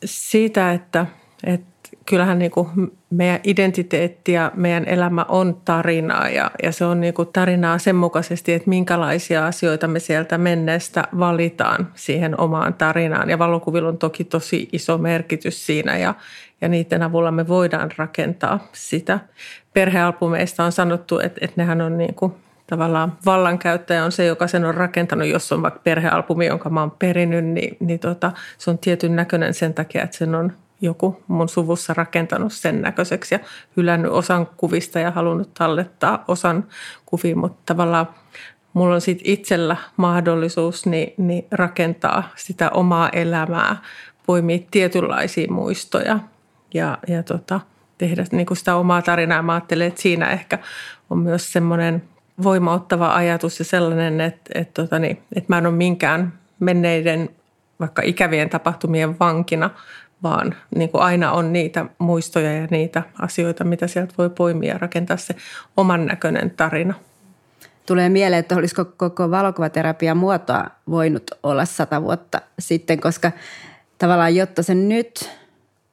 Siitä, 0.04 0.72
että, 0.72 1.06
että 1.44 1.70
kyllähän 2.06 2.38
niin 2.38 2.50
kuin 2.50 2.68
meidän 3.10 3.40
identiteetti 3.44 4.32
ja 4.32 4.52
meidän 4.54 4.84
elämä 4.88 5.26
on 5.28 5.60
tarinaa 5.64 6.28
ja, 6.28 6.50
ja 6.62 6.72
se 6.72 6.84
on 6.84 7.00
niin 7.00 7.14
kuin 7.14 7.28
tarinaa 7.32 7.78
sen 7.78 7.96
mukaisesti, 7.96 8.52
että 8.52 8.68
minkälaisia 8.68 9.46
asioita 9.46 9.88
me 9.88 10.00
sieltä 10.00 10.38
menneestä 10.38 11.04
valitaan 11.18 11.88
siihen 11.94 12.40
omaan 12.40 12.74
tarinaan. 12.74 13.30
Ja 13.30 13.38
valokuvilla 13.38 13.88
on 13.88 13.98
toki 13.98 14.24
tosi 14.24 14.68
iso 14.72 14.98
merkitys 14.98 15.66
siinä 15.66 15.98
ja, 15.98 16.14
ja 16.60 16.68
niiden 16.68 17.02
avulla 17.02 17.30
me 17.30 17.48
voidaan 17.48 17.90
rakentaa 17.96 18.68
sitä. 18.72 19.20
Perhealbumeista 19.72 20.64
on 20.64 20.72
sanottu, 20.72 21.18
että, 21.18 21.38
että 21.42 21.60
nehän 21.60 21.80
on 21.80 21.98
niin 21.98 22.14
kuin 22.14 22.34
tavallaan 22.70 23.18
vallankäyttäjä 23.26 24.04
on 24.04 24.12
se, 24.12 24.24
joka 24.24 24.46
sen 24.46 24.64
on 24.64 24.74
rakentanut, 24.74 25.28
jos 25.28 25.52
on 25.52 25.62
vaikka 25.62 25.80
perhealbumi, 25.84 26.46
jonka 26.46 26.70
mä 26.70 26.80
oon 26.80 26.90
perinnyt, 26.90 27.44
niin, 27.44 27.76
niin 27.80 28.00
tota, 28.00 28.32
se 28.58 28.70
on 28.70 28.78
tietyn 28.78 29.16
näköinen 29.16 29.54
sen 29.54 29.74
takia, 29.74 30.02
että 30.02 30.16
sen 30.16 30.34
on 30.34 30.52
joku 30.80 31.22
mun 31.26 31.48
suvussa 31.48 31.94
rakentanut 31.94 32.52
sen 32.52 32.82
näköiseksi 32.82 33.34
ja 33.34 33.38
hylännyt 33.76 34.12
osan 34.12 34.46
kuvista 34.46 34.98
ja 34.98 35.10
halunnut 35.10 35.54
tallettaa 35.54 36.24
osan 36.28 36.64
kuviin, 37.06 37.38
mutta 37.38 37.74
tavallaan 37.74 38.08
mulla 38.72 38.94
on 38.94 39.00
sitten 39.00 39.32
itsellä 39.32 39.76
mahdollisuus 39.96 40.86
niin, 40.86 41.14
niin 41.16 41.46
rakentaa 41.50 42.28
sitä 42.36 42.70
omaa 42.70 43.08
elämää, 43.08 43.76
poimia 44.26 44.58
tietynlaisia 44.70 45.52
muistoja 45.52 46.18
ja, 46.74 46.98
ja 47.08 47.22
tota, 47.22 47.60
tehdä 47.98 48.24
niin 48.32 48.46
sitä 48.52 48.76
omaa 48.76 49.02
tarinaa. 49.02 49.42
Mä 49.42 49.54
ajattelen, 49.54 49.88
että 49.88 50.02
siinä 50.02 50.26
ehkä 50.26 50.58
on 51.10 51.18
myös 51.18 51.52
semmoinen 51.52 52.02
voimauttava 52.42 53.14
ajatus 53.14 53.58
ja 53.58 53.64
sellainen, 53.64 54.20
että, 54.20 54.50
että, 54.54 54.82
tota 54.82 54.98
niin, 54.98 55.22
että 55.36 55.46
mä 55.48 55.58
en 55.58 55.66
ole 55.66 55.74
minkään 55.74 56.32
menneiden 56.60 57.28
vaikka 57.80 58.02
ikävien 58.04 58.50
tapahtumien 58.50 59.18
vankina, 59.18 59.70
vaan 60.22 60.54
niin 60.76 60.90
kuin 60.90 61.02
aina 61.02 61.32
on 61.32 61.52
niitä 61.52 61.86
muistoja 61.98 62.52
ja 62.52 62.68
niitä 62.70 63.02
asioita, 63.18 63.64
mitä 63.64 63.86
sieltä 63.86 64.14
voi 64.18 64.30
poimia 64.30 64.72
ja 64.72 64.78
rakentaa 64.78 65.16
se 65.16 65.34
oman 65.76 66.06
näköinen 66.06 66.50
tarina. 66.50 66.94
Tulee 67.86 68.08
mieleen, 68.08 68.40
että 68.40 68.56
olisiko 68.56 68.84
koko 68.84 69.30
valokuvaterapia 69.30 70.14
muotoa 70.14 70.64
voinut 70.90 71.30
olla 71.42 71.64
sata 71.64 72.02
vuotta 72.02 72.40
sitten, 72.58 73.00
koska 73.00 73.32
tavallaan 73.98 74.36
jotta 74.36 74.62
se 74.62 74.74
nyt 74.74 75.30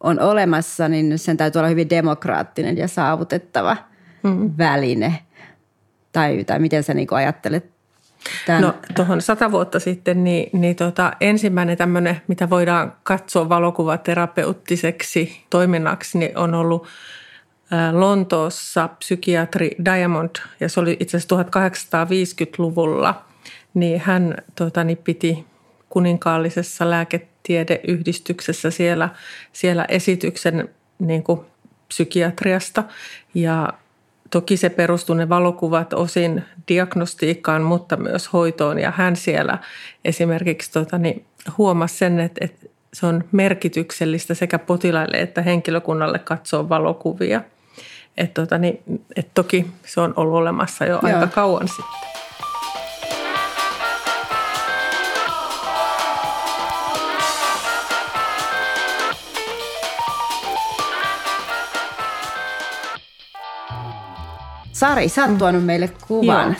on 0.03 0.19
olemassa, 0.19 0.87
niin 0.87 1.19
sen 1.19 1.37
täytyy 1.37 1.59
olla 1.59 1.69
hyvin 1.69 1.89
demokraattinen 1.89 2.77
ja 2.77 2.87
saavutettava 2.87 3.77
mm. 4.23 4.51
väline. 4.57 5.19
Tai, 6.11 6.43
tai 6.43 6.59
miten 6.59 6.83
sä 6.83 6.93
niin 6.93 7.07
ajattelet 7.11 7.77
Tämän. 8.45 8.61
No 8.61 8.73
tuohon 8.95 9.21
sata 9.21 9.51
vuotta 9.51 9.79
sitten, 9.79 10.23
niin, 10.23 10.49
niin 10.53 10.75
tota, 10.75 11.11
ensimmäinen 11.21 11.77
tämmöinen, 11.77 12.21
mitä 12.27 12.49
voidaan 12.49 12.93
katsoa 13.03 13.49
valokuvaterapeuttiseksi 13.49 15.45
toiminnaksi, 15.49 16.17
niin 16.17 16.37
on 16.37 16.53
ollut 16.53 16.87
Lontoossa 17.91 18.87
psykiatri 18.87 19.71
Diamond, 19.85 20.35
ja 20.59 20.69
se 20.69 20.79
oli 20.79 20.97
itse 20.99 21.17
asiassa 21.17 21.35
1850-luvulla, 21.35 23.25
niin 23.73 24.01
hän 24.05 24.35
tota, 24.55 24.83
niin 24.83 24.97
piti 24.97 25.45
kuninkaallisessa 25.89 26.89
lääketiedeyhdistyksessä 26.89 28.71
siellä, 28.71 29.09
siellä 29.53 29.85
esityksen 29.89 30.69
niin 30.99 31.23
kuin 31.23 31.41
psykiatriasta. 31.87 32.83
Ja 33.33 33.73
Toki 34.29 34.57
se 34.57 34.69
perustuu 34.69 35.15
ne 35.15 35.29
valokuvat 35.29 35.93
osin 35.93 36.43
diagnostiikkaan, 36.67 37.61
mutta 37.61 37.97
myös 37.97 38.33
hoitoon. 38.33 38.79
Ja 38.79 38.93
hän 38.95 39.15
siellä 39.15 39.57
esimerkiksi 40.05 40.71
tota, 40.71 40.97
niin 40.97 41.25
huomasi 41.57 41.97
sen, 41.97 42.19
että, 42.19 42.45
että 42.45 42.67
se 42.93 43.05
on 43.05 43.23
merkityksellistä 43.31 44.33
sekä 44.33 44.59
potilaille 44.59 45.17
että 45.17 45.41
henkilökunnalle 45.41 46.19
katsoa 46.19 46.69
valokuvia. 46.69 47.41
Et, 48.17 48.33
tota, 48.33 48.57
niin, 48.57 48.83
et 49.15 49.27
toki 49.33 49.67
se 49.85 50.01
on 50.01 50.13
ollut 50.15 50.35
olemassa 50.35 50.85
jo 50.85 50.91
Joo. 50.91 50.99
aika 51.03 51.27
kauan 51.27 51.67
sitten. 51.67 52.26
Sari, 64.77 65.09
sä 65.09 65.21
oot 65.21 65.31
mm. 65.31 65.37
tuonut 65.37 65.65
meille 65.65 65.89
kuvan. 66.07 66.47
Joo. 66.47 66.55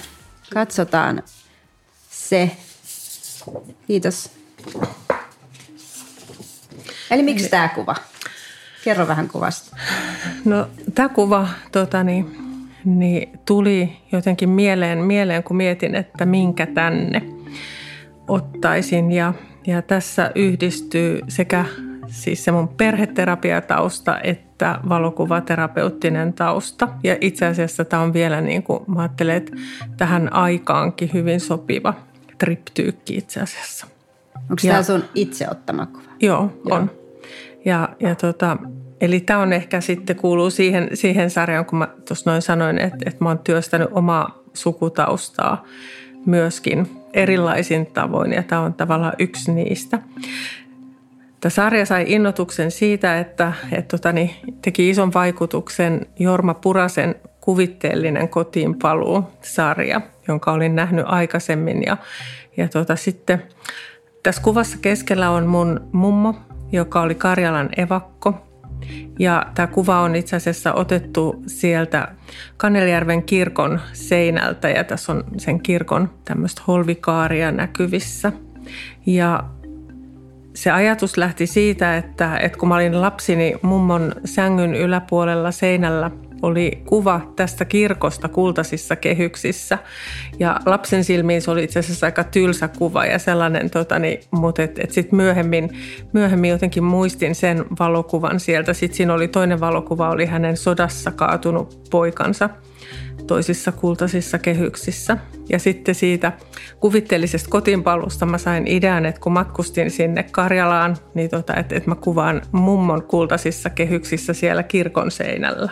Katsotaan 0.54 1.24
se. 2.10 2.52
Kiitos. 3.88 4.32
Eli 7.12 7.24
miksi 7.24 7.50
tämä 7.50 7.68
kuva? 7.68 7.96
Kerro 8.84 9.08
vähän 9.08 9.28
kuvasta. 9.28 9.78
No 10.46 10.68
tämä 10.96 11.10
kuva 11.10 11.50
tota, 11.72 12.04
niin, 12.04 12.38
niin, 12.86 13.40
tuli 13.46 13.98
jotenkin 14.12 14.50
mieleen, 14.50 15.00
mieleen, 15.00 15.44
kun 15.44 15.58
mietin, 15.58 15.96
että 15.96 16.26
minkä 16.26 16.66
tänne 16.66 17.22
ottaisin. 18.28 19.12
Ja, 19.12 19.34
ja 19.68 19.82
tässä 19.82 20.32
yhdistyy 20.36 21.20
sekä 21.28 21.66
siis 22.08 22.46
se 22.46 22.52
mun 22.52 22.68
perheterapiatausta 22.68 24.20
että 24.20 24.80
valokuvaterapeuttinen 24.90 26.34
tausta. 26.34 26.88
Ja 27.04 27.18
itse 27.22 27.46
asiassa 27.46 27.86
tämä 27.86 28.04
on 28.04 28.14
vielä 28.14 28.42
niin 28.42 28.64
kuin, 28.64 28.80
mä 28.88 29.02
ajattelen, 29.02 29.36
että 29.36 29.52
tähän 29.98 30.34
aikaankin 30.34 31.10
hyvin 31.14 31.40
sopiva 31.40 31.94
triptyykki 32.38 33.18
itse 33.18 33.40
asiassa. 33.40 33.88
Onko 34.36 34.62
tämä 34.68 34.84
sun 34.84 35.04
itse 35.16 35.48
ottama 35.52 35.86
kuva? 35.86 36.04
Joo, 36.20 36.54
joo. 36.66 36.78
on. 36.78 36.92
Ja, 37.66 37.90
ja 38.00 38.16
tota, 38.16 38.58
eli 39.02 39.20
tämä 39.20 39.40
on 39.40 39.54
ehkä 39.54 39.82
sitten 39.82 40.16
kuuluu 40.16 40.50
siihen, 40.50 40.90
siihen 40.94 41.30
sarjaan, 41.30 41.66
kun 41.66 41.80
mä 41.80 41.88
tuossa 42.08 42.32
noin 42.32 42.42
sanoin, 42.42 42.78
että, 42.78 42.98
että 43.06 43.24
mä 43.24 43.30
oon 43.30 43.40
työstänyt 43.40 43.88
omaa 43.92 44.44
sukutaustaa 44.54 45.66
myöskin 46.26 46.90
erilaisin 47.14 47.86
tavoin 47.86 48.34
ja 48.34 48.44
tämä 48.44 48.62
on 48.62 48.74
tavallaan 48.74 49.14
yksi 49.20 49.52
niistä. 49.52 50.00
Tämä 51.42 51.50
sarja 51.50 51.86
sai 51.86 52.06
innotuksen 52.08 52.72
siitä, 52.72 53.20
että, 53.20 53.54
että 53.72 53.98
totani, 53.98 54.42
teki 54.62 54.90
ison 54.90 55.14
vaikutuksen 55.14 56.06
Jorma 56.20 56.54
Purasen 56.54 57.16
kuvitteellinen 57.42 58.30
kotiin 58.30 58.76
paluu 58.76 59.24
sarja, 59.42 60.02
jonka 60.28 60.52
olin 60.52 60.76
nähnyt 60.76 61.06
aikaisemmin. 61.08 61.84
Ja, 61.86 61.98
ja 62.58 62.68
tota, 62.68 62.96
sitten 62.96 63.44
tässä 64.24 64.42
kuvassa 64.42 64.78
keskellä 64.82 65.30
on 65.30 65.46
mun 65.46 65.90
mummo, 65.92 66.36
joka 66.72 67.02
oli 67.02 67.16
Karjalan 67.16 67.70
evakko 67.78 68.48
Ja 69.20 69.46
tämä 69.56 69.68
kuva 69.68 70.02
on 70.02 70.16
itse 70.16 70.36
asiassa 70.36 70.74
otettu 70.74 71.44
sieltä 71.48 72.08
Kanelijärven 72.58 73.24
kirkon 73.24 73.80
seinältä 73.94 74.70
ja 74.70 74.84
tässä 74.84 75.12
on 75.12 75.24
sen 75.38 75.62
kirkon 75.62 76.10
tämmöistä 76.26 76.62
holvikaaria 76.68 77.52
näkyvissä. 77.52 78.32
Ja 79.06 79.44
se 80.58 80.72
ajatus 80.72 81.18
lähti 81.18 81.48
siitä, 81.48 81.98
että, 81.98 82.38
että 82.38 82.58
kun 82.58 82.70
mä 82.70 82.76
olin 82.76 83.02
lapsini 83.02 83.56
mummon 83.62 84.12
sängyn 84.26 84.76
yläpuolella 84.76 85.52
seinällä 85.52 86.12
oli 86.42 86.82
kuva 86.86 87.22
tästä 87.36 87.66
kirkosta 87.66 88.28
kultaisissa 88.28 88.96
kehyksissä. 88.96 89.78
Ja 90.40 90.60
lapsen 90.66 91.04
silmiin 91.04 91.42
se 91.42 91.52
oli 91.52 91.64
itse 91.64 91.80
asiassa 91.80 92.06
aika 92.06 92.24
tylsä 92.24 92.68
kuva 92.68 93.06
ja 93.06 93.20
sellainen, 93.20 93.70
totani, 93.70 94.20
mutta 94.32 94.64
et, 94.64 94.80
et 94.80 94.92
sitten 94.92 95.18
myöhemmin, 95.18 95.70
myöhemmin 96.14 96.50
jotenkin 96.50 96.84
muistin 96.84 97.36
sen 97.36 97.66
valokuvan 97.80 98.40
sieltä. 98.40 98.74
Sitten 98.74 98.98
siinä 98.98 99.14
oli 99.14 99.28
toinen 99.28 99.60
valokuva, 99.60 100.10
oli 100.10 100.26
hänen 100.26 100.58
sodassa 100.58 101.12
kaatunut 101.12 101.90
poikansa 101.90 102.50
toisissa 103.28 103.72
kultaisissa 103.72 104.40
kehyksissä. 104.40 105.18
Ja 105.50 105.60
sitten 105.60 105.96
siitä 105.96 106.32
kuvitteellisesta 106.80 107.50
kotiinpalusta 107.50 108.26
mä 108.26 108.38
sain 108.38 108.68
idean, 108.68 109.06
että 109.06 109.22
kun 109.22 109.32
matkustin 109.32 109.92
sinne 109.92 110.24
Karjalaan, 110.24 110.98
niin 111.14 111.30
tota, 111.30 111.56
että, 111.56 111.76
että 111.76 111.90
mä 111.90 111.96
kuvaan 111.96 112.42
mummon 112.52 113.04
kultaisissa 113.04 113.70
kehyksissä 113.70 114.34
siellä 114.34 114.64
kirkon 114.64 115.12
seinällä. 115.12 115.72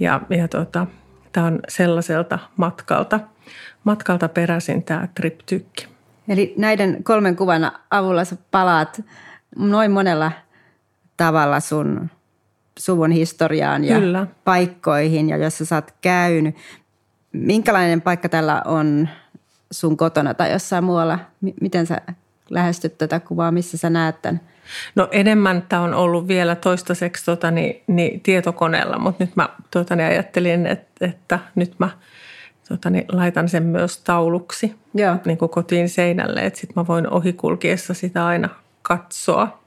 Ja, 0.00 0.20
ja 0.30 0.48
tota, 0.48 0.86
tämä 1.32 1.46
on 1.46 1.58
sellaiselta 1.68 2.38
matkalta, 2.56 3.20
matkalta 3.84 4.28
peräisin 4.28 4.82
tämä 4.82 5.08
triptykki. 5.14 5.86
Eli 6.28 6.54
näiden 6.58 7.04
kolmen 7.04 7.36
kuvan 7.36 7.72
avulla 7.90 8.24
sä 8.24 8.36
palaat 8.50 9.02
noin 9.56 9.90
monella 9.90 10.32
tavalla 11.16 11.60
sun 11.60 12.10
suvun 12.78 13.10
historiaan 13.10 13.84
ja 13.84 14.00
Kyllä. 14.00 14.26
paikkoihin 14.44 15.28
ja 15.28 15.36
jossa 15.36 15.64
sä 15.64 15.74
oot 15.74 15.94
käynyt. 16.00 16.56
Minkälainen 17.32 18.00
paikka 18.00 18.28
tällä 18.28 18.62
on 18.64 19.08
sun 19.70 19.96
kotona 19.96 20.34
tai 20.34 20.52
jossain 20.52 20.84
muualla? 20.84 21.18
Miten 21.60 21.86
sä 21.86 22.00
lähestyt 22.50 22.98
tätä 22.98 23.20
kuvaa, 23.20 23.50
missä 23.50 23.76
sä 23.78 23.90
näet 23.90 24.22
tämän? 24.22 24.40
No 24.94 25.08
enemmän 25.10 25.62
tämä 25.68 25.82
on 25.82 25.94
ollut 25.94 26.28
vielä 26.28 26.54
toistaiseksi 26.54 27.24
tota, 27.24 27.50
niin, 27.50 27.82
niin 27.86 28.20
tietokoneella, 28.20 28.98
mutta 28.98 29.24
nyt 29.24 29.36
mä 29.36 29.48
tota, 29.70 29.96
niin 29.96 30.08
ajattelin, 30.08 30.66
että, 30.66 31.06
että 31.06 31.38
nyt 31.54 31.74
mä 31.78 31.90
tota, 32.68 32.90
niin, 32.90 33.04
laitan 33.12 33.48
sen 33.48 33.62
myös 33.62 33.98
tauluksi 33.98 34.74
Joo. 34.94 35.16
Niin 35.24 35.38
kuin 35.38 35.48
kotiin 35.48 35.88
seinälle, 35.88 36.40
että 36.40 36.60
sitten 36.60 36.82
mä 36.82 36.86
voin 36.86 37.10
ohikulkiessa 37.10 37.94
sitä 37.94 38.26
aina 38.26 38.48
katsoa. 38.82 39.63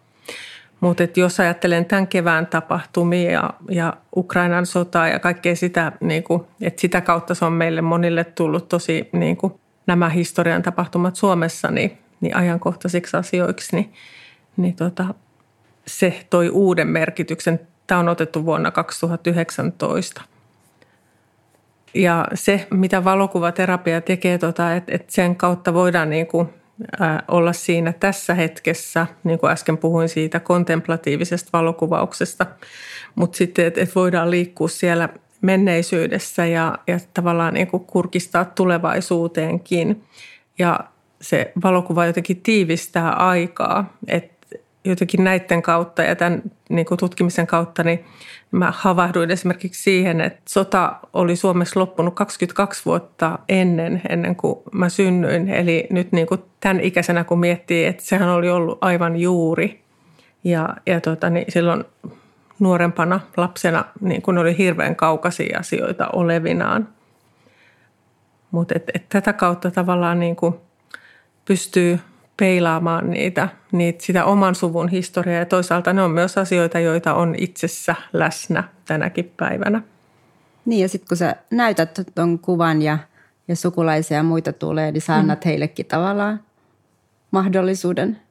Mutta 0.80 1.04
jos 1.16 1.40
ajattelen 1.40 1.86
tämän 1.86 2.08
kevään 2.08 2.48
tapahtumia 2.48 3.32
ja, 3.32 3.50
ja 3.70 3.94
Ukrainan 4.16 4.66
sotaa 4.66 5.08
ja 5.08 5.20
kaikkea 5.20 5.56
sitä, 5.56 5.92
niin 6.02 6.24
kuin, 6.24 6.44
että 6.62 6.82
sitä 6.82 7.02
kautta 7.02 7.36
se 7.36 7.46
on 7.46 7.54
meille 7.54 7.82
monille 7.82 8.24
tullut 8.24 8.70
tosi 8.70 9.10
niin 9.12 9.38
kuin, 9.38 9.54
nämä 9.88 10.10
historian 10.10 10.62
tapahtumat 10.62 11.16
Suomessa 11.16 11.72
niin, 11.72 11.98
niin 12.22 12.36
ajankohtaisiksi 12.36 13.18
asioiksi, 13.18 13.76
niin, 13.76 13.94
niin 14.58 14.76
tota, 14.76 15.06
se 15.88 16.26
toi 16.30 16.50
uuden 16.50 16.88
merkityksen. 16.88 17.60
Tämä 17.88 18.00
on 18.00 18.10
otettu 18.10 18.46
vuonna 18.46 18.72
2019. 18.72 20.22
Ja 21.94 22.26
se, 22.34 22.68
mitä 22.72 23.04
valokuvaterapia 23.04 24.02
tekee, 24.02 24.38
tota, 24.38 24.76
että 24.76 24.96
et 24.96 25.10
sen 25.10 25.36
kautta 25.36 25.74
voidaan 25.74 26.10
niin 26.10 26.28
kuin 26.28 26.50
olla 27.28 27.54
siinä 27.54 27.94
tässä 27.94 28.34
hetkessä, 28.34 29.08
niin 29.24 29.40
kuin 29.40 29.52
äsken 29.52 29.78
puhuin 29.78 30.10
siitä 30.10 30.40
kontemplatiivisesta 30.40 31.50
valokuvauksesta, 31.54 32.46
mutta 33.16 33.38
sitten, 33.38 33.66
että 33.66 33.82
et 33.82 33.96
voidaan 33.96 34.32
liikkua 34.32 34.68
siellä 34.68 35.10
menneisyydessä 35.42 36.46
ja, 36.46 36.78
ja 36.88 37.00
tavallaan 37.14 37.54
niin 37.54 37.68
kuin 37.68 37.86
kurkistaa 37.86 38.46
tulevaisuuteenkin. 38.46 40.04
Ja 40.60 40.80
se 41.22 41.52
valokuva 41.64 42.06
jotenkin 42.06 42.42
tiivistää 42.42 43.12
aikaa, 43.12 43.98
että 44.08 44.37
jotenkin 44.90 45.24
näiden 45.24 45.62
kautta 45.62 46.04
ja 46.04 46.16
tämän 46.16 46.42
niin 46.70 46.86
kuin 46.86 46.98
tutkimisen 46.98 47.48
kautta, 47.48 47.84
niin 47.84 48.06
mä 48.52 48.74
havahduin 48.76 49.32
esimerkiksi 49.32 49.84
siihen, 49.84 50.22
että 50.22 50.42
sota 50.50 50.96
oli 51.14 51.36
Suomessa 51.36 51.80
loppunut 51.80 52.16
22 52.16 52.86
vuotta 52.86 53.40
ennen, 53.50 54.02
ennen 54.10 54.36
kuin 54.36 54.60
mä 54.72 54.90
synnyin. 54.90 55.50
Eli 55.50 55.88
nyt 55.90 56.12
niin 56.12 56.28
kuin 56.28 56.44
tämän 56.60 56.80
ikäisenä 56.80 57.24
kun 57.24 57.40
miettii, 57.40 57.86
että 57.86 58.04
sehän 58.04 58.30
oli 58.30 58.50
ollut 58.50 58.78
aivan 58.82 59.18
juuri. 59.18 59.82
Ja, 60.44 60.70
ja 60.86 61.02
tota, 61.02 61.30
niin 61.30 61.46
silloin 61.52 61.84
nuorempana 62.60 63.20
lapsena 63.38 63.86
niin 64.02 64.22
kun 64.22 64.38
oli 64.38 64.58
hirveän 64.58 64.96
kaukaisia 64.96 65.60
asioita 65.60 66.08
olevinaan. 66.14 66.88
Mutta 68.52 68.74
et, 68.76 68.84
et 68.94 69.10
tätä 69.10 69.34
kautta 69.34 69.72
tavallaan 69.72 70.20
niin 70.20 70.36
kuin 70.36 70.56
pystyy 71.46 72.00
peilaamaan 72.38 73.10
niitä, 73.10 73.50
niitä, 73.72 74.04
sitä 74.06 74.26
oman 74.26 74.56
suvun 74.56 74.90
historiaa 74.90 75.40
ja 75.40 75.46
toisaalta 75.46 75.94
ne 75.94 76.02
on 76.02 76.12
myös 76.12 76.38
asioita, 76.38 76.80
joita 76.80 77.14
on 77.14 77.36
itsessä 77.38 77.96
läsnä 78.14 78.64
tänäkin 78.86 79.34
päivänä. 79.38 79.82
Niin 80.66 80.82
ja 80.82 80.90
sitten 80.90 81.08
kun 81.08 81.18
sä 81.18 81.36
näytät 81.52 82.00
tuon 82.16 82.40
kuvan 82.40 82.82
ja, 82.82 82.98
ja 83.48 83.56
sukulaisia 83.56 84.18
ja 84.18 84.24
muita 84.24 84.54
tulee, 84.54 84.92
niin 84.92 85.02
sä 85.02 85.14
mm. 85.14 85.20
annat 85.20 85.46
mm. 85.46 85.50
heillekin 85.50 85.86
tavallaan 85.86 86.40
mahdollisuuden 87.32 88.22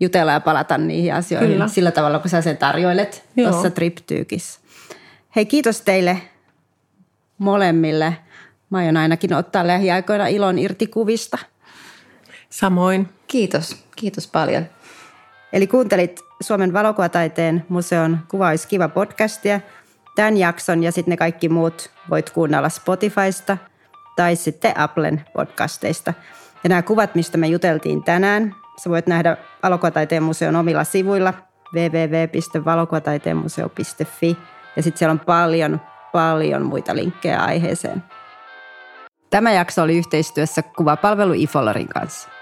jutella 0.00 0.32
ja 0.32 0.40
palata 0.40 0.78
niihin 0.78 1.14
asioihin 1.14 1.52
Kyllä. 1.52 1.68
sillä 1.68 1.90
tavalla, 1.90 2.18
kun 2.18 2.30
sä 2.30 2.42
sen 2.42 2.56
tarjoilet 2.56 3.24
tuossa 3.36 3.70
triptyykissä. 3.70 4.60
Hei, 5.36 5.46
kiitos 5.46 5.80
teille 5.80 6.22
molemmille. 7.38 8.16
Mä 8.70 8.78
aion 8.78 8.96
ainakin 8.96 9.34
ottaa 9.34 9.66
lähiaikoina 9.66 10.26
ilon 10.26 10.58
irti 10.58 10.86
kuvista– 10.86 11.38
Samoin. 12.50 13.08
Kiitos, 13.26 13.84
kiitos 13.96 14.26
paljon. 14.26 14.66
Eli 15.52 15.66
kuuntelit 15.66 16.20
Suomen 16.40 16.72
valokuvataiteen 16.72 17.66
museon 17.68 18.18
Kuva 18.28 18.48
olisi 18.48 18.68
kiva 18.68 18.88
podcastia. 18.88 19.60
Tämän 20.16 20.36
jakson 20.36 20.82
ja 20.82 20.92
sitten 20.92 21.12
ne 21.12 21.16
kaikki 21.16 21.48
muut 21.48 21.90
voit 22.10 22.30
kuunnella 22.30 22.68
Spotifysta 22.68 23.56
tai 24.16 24.36
sitten 24.36 24.78
Applen 24.78 25.24
podcasteista. 25.32 26.14
Ja 26.64 26.68
nämä 26.68 26.82
kuvat, 26.82 27.14
mistä 27.14 27.38
me 27.38 27.46
juteltiin 27.46 28.02
tänään, 28.02 28.54
sä 28.82 28.90
voit 28.90 29.06
nähdä 29.06 29.36
Valokuvataiteen 29.62 30.22
museon 30.22 30.56
omilla 30.56 30.84
sivuilla 30.84 31.34
www.valokuvataiteenmuseo.fi 31.74 34.36
ja 34.76 34.82
sitten 34.82 34.98
siellä 34.98 35.12
on 35.12 35.20
paljon, 35.20 35.80
paljon 36.12 36.62
muita 36.62 36.96
linkkejä 36.96 37.40
aiheeseen. 37.40 38.02
Tämä 39.30 39.52
jakso 39.52 39.82
oli 39.82 39.98
yhteistyössä 39.98 40.62
kuvapalvelu 40.62 41.32
Ifolarin 41.32 41.88
kanssa. 41.88 42.39